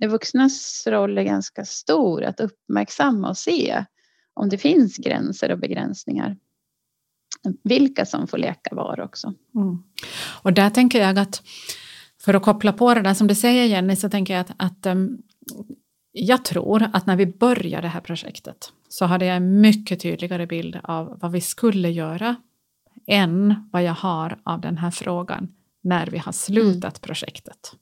vuxnas 0.09 0.87
roll 0.87 1.19
är 1.19 1.23
ganska 1.23 1.65
stor 1.65 2.25
att 2.25 2.41
uppmärksamma 2.41 3.29
och 3.29 3.37
se 3.37 3.85
om 4.35 4.49
det 4.49 4.59
finns 4.59 4.97
gränser 4.97 5.53
och 5.53 5.59
begränsningar. 5.59 6.37
Vilka 7.65 8.07
som 8.07 8.27
får 8.27 8.39
leka 8.39 8.75
var 8.75 9.01
också. 9.01 9.35
Mm. 9.55 9.83
Och 10.43 10.53
där 10.53 10.71
tänker 10.71 11.01
jag 11.01 11.19
att 11.19 11.43
för 12.21 12.35
att 12.35 12.43
koppla 12.43 12.73
på 12.73 12.95
det 12.95 13.03
där 13.03 13.15
som 13.15 13.27
du 13.27 13.35
säger 13.35 13.65
Jenny 13.65 13.97
så 13.97 14.09
tänker 14.11 14.35
jag 14.35 14.41
att, 14.41 14.51
att 14.57 14.87
um, 14.87 15.19
jag 16.13 16.45
tror 16.45 16.91
att 16.93 17.07
när 17.07 17.17
vi 17.17 17.27
började 17.27 17.83
det 17.83 17.89
här 17.89 18.01
projektet 18.01 18.73
så 18.89 19.05
hade 19.05 19.25
jag 19.25 19.37
en 19.37 19.61
mycket 19.61 20.01
tydligare 20.01 20.47
bild 20.47 20.81
av 20.83 21.19
vad 21.21 21.33
vi 21.33 21.41
skulle 21.41 21.91
göra 21.91 22.37
än 23.07 23.69
vad 23.73 23.83
jag 23.83 23.95
har 23.95 24.41
av 24.45 24.61
den 24.61 24.79
här 24.79 24.91
frågan 24.91 25.49
när 25.83 26.07
vi 26.07 26.19
har 26.19 26.33
slutat 26.33 26.99
mm. 26.99 27.01
projektet. 27.01 27.73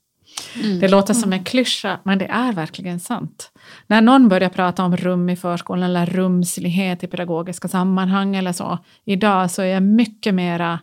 Mm. 0.55 0.79
Det 0.79 0.87
låter 0.87 1.13
som 1.13 1.33
en 1.33 1.43
klyscha, 1.43 1.99
men 2.03 2.17
det 2.17 2.25
är 2.25 2.53
verkligen 2.53 2.99
sant. 2.99 3.51
När 3.87 4.01
någon 4.01 4.29
börjar 4.29 4.49
prata 4.49 4.83
om 4.83 4.97
rum 4.97 5.29
i 5.29 5.35
förskolan 5.35 5.83
eller 5.83 6.05
rumslighet 6.05 7.03
i 7.03 7.07
pedagogiska 7.07 7.67
sammanhang 7.67 8.35
eller 8.35 8.51
så, 8.53 8.77
idag 9.05 9.51
så 9.51 9.61
är 9.61 9.65
jag 9.65 9.83
mycket 9.83 10.33
mera 10.33 10.79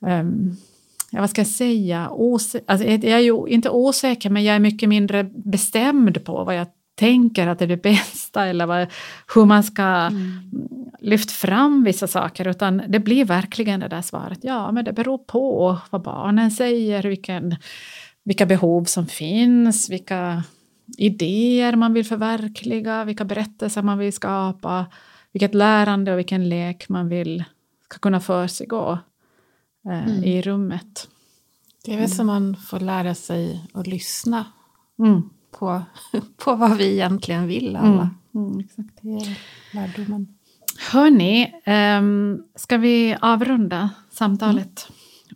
um, 0.00 0.56
ja, 1.10 1.20
vad 1.20 1.30
ska 1.30 1.40
jag 1.40 1.48
säga, 1.48 2.10
Ose 2.10 2.60
alltså, 2.66 2.86
jag 2.86 3.04
är 3.04 3.18
ju 3.18 3.46
inte 3.48 3.70
osäker 3.70 4.30
men 4.30 4.44
jag 4.44 4.56
är 4.56 4.60
mycket 4.60 4.88
mindre 4.88 5.24
bestämd 5.24 6.24
på 6.24 6.44
vad 6.44 6.56
jag 6.56 6.66
tänker 6.98 7.46
att 7.46 7.58
det 7.58 7.64
är 7.64 7.68
det 7.68 7.82
bästa 7.82 8.46
eller 8.46 8.66
vad, 8.66 8.86
hur 9.34 9.44
man 9.44 9.62
ska 9.62 9.82
mm. 9.82 10.40
lyfta 11.00 11.32
fram 11.32 11.84
vissa 11.84 12.06
saker 12.06 12.48
utan 12.48 12.82
det 12.88 12.98
blir 12.98 13.24
verkligen 13.24 13.80
det 13.80 13.88
där 13.88 14.02
svaret, 14.02 14.38
ja 14.42 14.72
men 14.72 14.84
det 14.84 14.92
beror 14.92 15.18
på 15.18 15.78
vad 15.90 16.02
barnen 16.02 16.50
säger, 16.50 17.02
vilken, 17.02 17.56
vilka 18.28 18.46
behov 18.46 18.84
som 18.84 19.06
finns, 19.06 19.90
vilka 19.90 20.42
idéer 20.98 21.76
man 21.76 21.92
vill 21.92 22.04
förverkliga, 22.04 23.04
vilka 23.04 23.24
berättelser 23.24 23.82
man 23.82 23.98
vill 23.98 24.12
skapa, 24.12 24.86
vilket 25.32 25.54
lärande 25.54 26.12
och 26.12 26.18
vilken 26.18 26.48
lek 26.48 26.88
man 26.88 27.08
vill 27.08 27.44
ska 27.84 27.98
kunna 27.98 28.20
försiggå 28.20 28.98
eh, 29.86 30.08
mm. 30.08 30.24
i 30.24 30.42
rummet. 30.42 31.08
Det 31.84 31.90
är 31.90 31.96
väl 31.96 32.04
mm. 32.04 32.16
som 32.16 32.26
man 32.26 32.56
får 32.56 32.80
lära 32.80 33.14
sig 33.14 33.64
att 33.74 33.86
lyssna 33.86 34.46
mm. 34.98 35.30
på, 35.50 35.82
på 36.36 36.54
vad 36.54 36.76
vi 36.76 36.92
egentligen 36.92 37.46
vill 37.46 37.76
alla. 37.76 38.10
Mm. 38.34 38.46
mm 38.48 38.60
exakt. 38.60 38.98
Det 39.00 39.08
är 39.08 39.38
lärdomen. 39.74 40.34
Hörni, 40.92 41.52
um, 41.98 42.44
ska 42.54 42.76
vi 42.76 43.16
avrunda 43.20 43.90
samtalet 44.10 44.88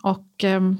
och 0.02 0.44
um, 0.44 0.50
um, 0.54 0.78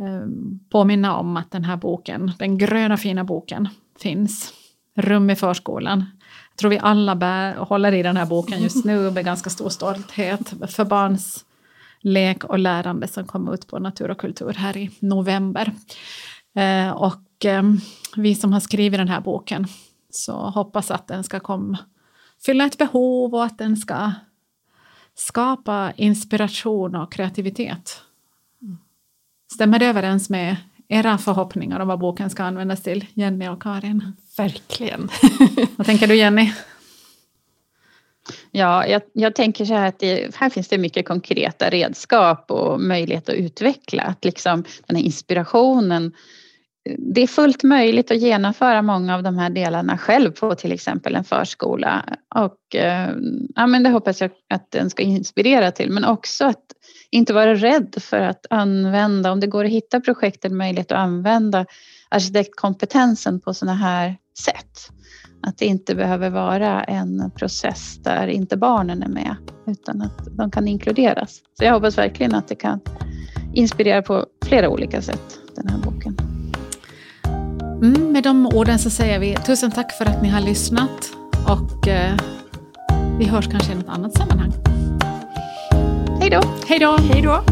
Ehm, 0.00 0.60
påminna 0.70 1.16
om 1.16 1.36
att 1.36 1.50
den 1.50 1.64
här 1.64 1.76
boken, 1.76 2.32
den 2.38 2.58
gröna 2.58 2.96
fina 2.96 3.24
boken, 3.24 3.68
finns. 3.98 4.52
Rum 4.96 5.30
i 5.30 5.36
förskolan. 5.36 6.04
Jag 6.50 6.58
tror 6.58 6.70
vi 6.70 6.78
alla 6.78 7.16
bär, 7.16 7.54
håller 7.54 7.92
i 7.92 8.02
den 8.02 8.16
här 8.16 8.26
boken 8.26 8.62
just 8.62 8.84
nu 8.84 9.10
med 9.10 9.24
ganska 9.24 9.50
stor 9.50 9.68
stolthet 9.68 10.54
för 10.70 10.84
barns 10.84 11.44
lek 12.00 12.44
och 12.44 12.58
lärande 12.58 13.08
som 13.08 13.26
kom 13.26 13.52
ut 13.52 13.66
på 13.66 13.78
Natur 13.78 14.10
och 14.10 14.18
kultur 14.18 14.52
här 14.52 14.76
i 14.76 14.90
november. 15.00 15.72
Ehm, 16.54 16.92
och 16.92 17.44
ehm, 17.44 17.80
vi 18.16 18.34
som 18.34 18.52
har 18.52 18.60
skrivit 18.60 19.00
den 19.00 19.08
här 19.08 19.20
boken 19.20 19.66
så 20.10 20.32
hoppas 20.32 20.90
att 20.90 21.08
den 21.08 21.24
ska 21.24 21.40
komma, 21.40 21.78
fylla 22.44 22.64
ett 22.64 22.78
behov 22.78 23.34
och 23.34 23.44
att 23.44 23.58
den 23.58 23.76
ska 23.76 24.12
skapa 25.14 25.92
inspiration 25.96 26.94
och 26.94 27.12
kreativitet. 27.12 28.02
Stämmer 29.52 29.78
det 29.78 29.86
överens 29.86 30.30
med 30.30 30.56
era 30.88 31.18
förhoppningar 31.18 31.80
om 31.80 31.88
vad 31.88 31.98
boken 31.98 32.30
ska 32.30 32.44
användas 32.44 32.82
till, 32.82 33.06
Jenny 33.14 33.48
och 33.48 33.62
Karin? 33.62 34.12
Verkligen. 34.36 35.08
vad 35.76 35.86
tänker 35.86 36.06
du 36.06 36.16
Jenny? 36.16 36.52
Ja, 38.50 38.86
jag, 38.86 39.02
jag, 39.12 39.34
tänker 39.34 39.64
så 39.64 39.74
här 39.74 39.88
att 39.88 39.98
det, 39.98 40.36
här 40.36 40.50
finns 40.50 40.68
det 40.68 40.78
mycket 40.78 41.08
konkreta 41.08 41.70
redskap 41.70 42.50
och 42.50 42.80
möjlighet 42.80 43.28
att 43.28 43.34
utveckla. 43.34 44.02
Att 44.02 44.24
liksom 44.24 44.64
den 44.86 44.96
här 44.96 45.04
inspirationen. 45.04 46.12
Det 46.98 47.20
är 47.20 47.26
fullt 47.26 47.62
möjligt 47.62 48.10
att 48.10 48.20
genomföra 48.20 48.82
många 48.82 49.14
av 49.14 49.22
de 49.22 49.38
här 49.38 49.50
delarna 49.50 49.98
själv 49.98 50.30
på 50.30 50.54
till 50.54 50.72
exempel 50.72 51.14
en 51.14 51.24
förskola. 51.24 52.04
Och 52.34 52.76
eh, 52.76 53.10
ja, 53.54 53.66
men 53.66 53.82
det 53.82 53.90
hoppas 53.90 54.20
jag 54.20 54.30
att 54.54 54.70
den 54.70 54.90
ska 54.90 55.02
inspirera 55.02 55.70
till. 55.70 55.90
Men 55.90 56.04
också 56.04 56.44
att 56.44 56.64
inte 57.10 57.32
vara 57.32 57.54
rädd 57.54 57.94
för 58.00 58.20
att 58.20 58.46
använda, 58.50 59.32
om 59.32 59.40
det 59.40 59.46
går 59.46 59.64
att 59.64 59.70
hitta 59.70 60.00
projekten 60.00 60.56
möjlighet 60.56 60.92
att 60.92 60.98
använda 60.98 61.66
arkitektkompetensen 62.08 63.40
på 63.40 63.54
sådana 63.54 63.76
här 63.76 64.16
sätt. 64.44 64.90
Att 65.42 65.58
det 65.58 65.66
inte 65.66 65.94
behöver 65.94 66.30
vara 66.30 66.84
en 66.84 67.30
process 67.30 67.98
där 68.02 68.26
inte 68.26 68.56
barnen 68.56 69.02
är 69.02 69.08
med 69.08 69.36
utan 69.66 70.02
att 70.02 70.36
de 70.36 70.50
kan 70.50 70.68
inkluderas. 70.68 71.40
Så 71.58 71.64
jag 71.64 71.72
hoppas 71.72 71.98
verkligen 71.98 72.34
att 72.34 72.48
det 72.48 72.54
kan 72.54 72.80
inspirera 73.54 74.02
på 74.02 74.26
flera 74.44 74.68
olika 74.68 75.02
sätt, 75.02 75.40
den 75.56 75.68
här 75.68 75.78
boken. 75.78 76.27
Mm, 77.82 78.12
med 78.12 78.22
de 78.22 78.46
orden 78.46 78.78
så 78.78 78.90
säger 78.90 79.18
vi 79.18 79.36
tusen 79.46 79.70
tack 79.70 79.92
för 79.92 80.04
att 80.04 80.22
ni 80.22 80.28
har 80.28 80.40
lyssnat 80.40 81.10
och 81.48 81.88
eh, 81.88 82.16
vi 83.18 83.24
hörs 83.24 83.48
kanske 83.48 83.72
i 83.72 83.74
något 83.74 83.88
annat 83.88 84.14
sammanhang. 84.14 84.52
Hej 86.20 86.30
då! 86.30 86.40
Hej 86.66 86.78
då! 86.78 86.96
Hej 87.12 87.22
då! 87.22 87.44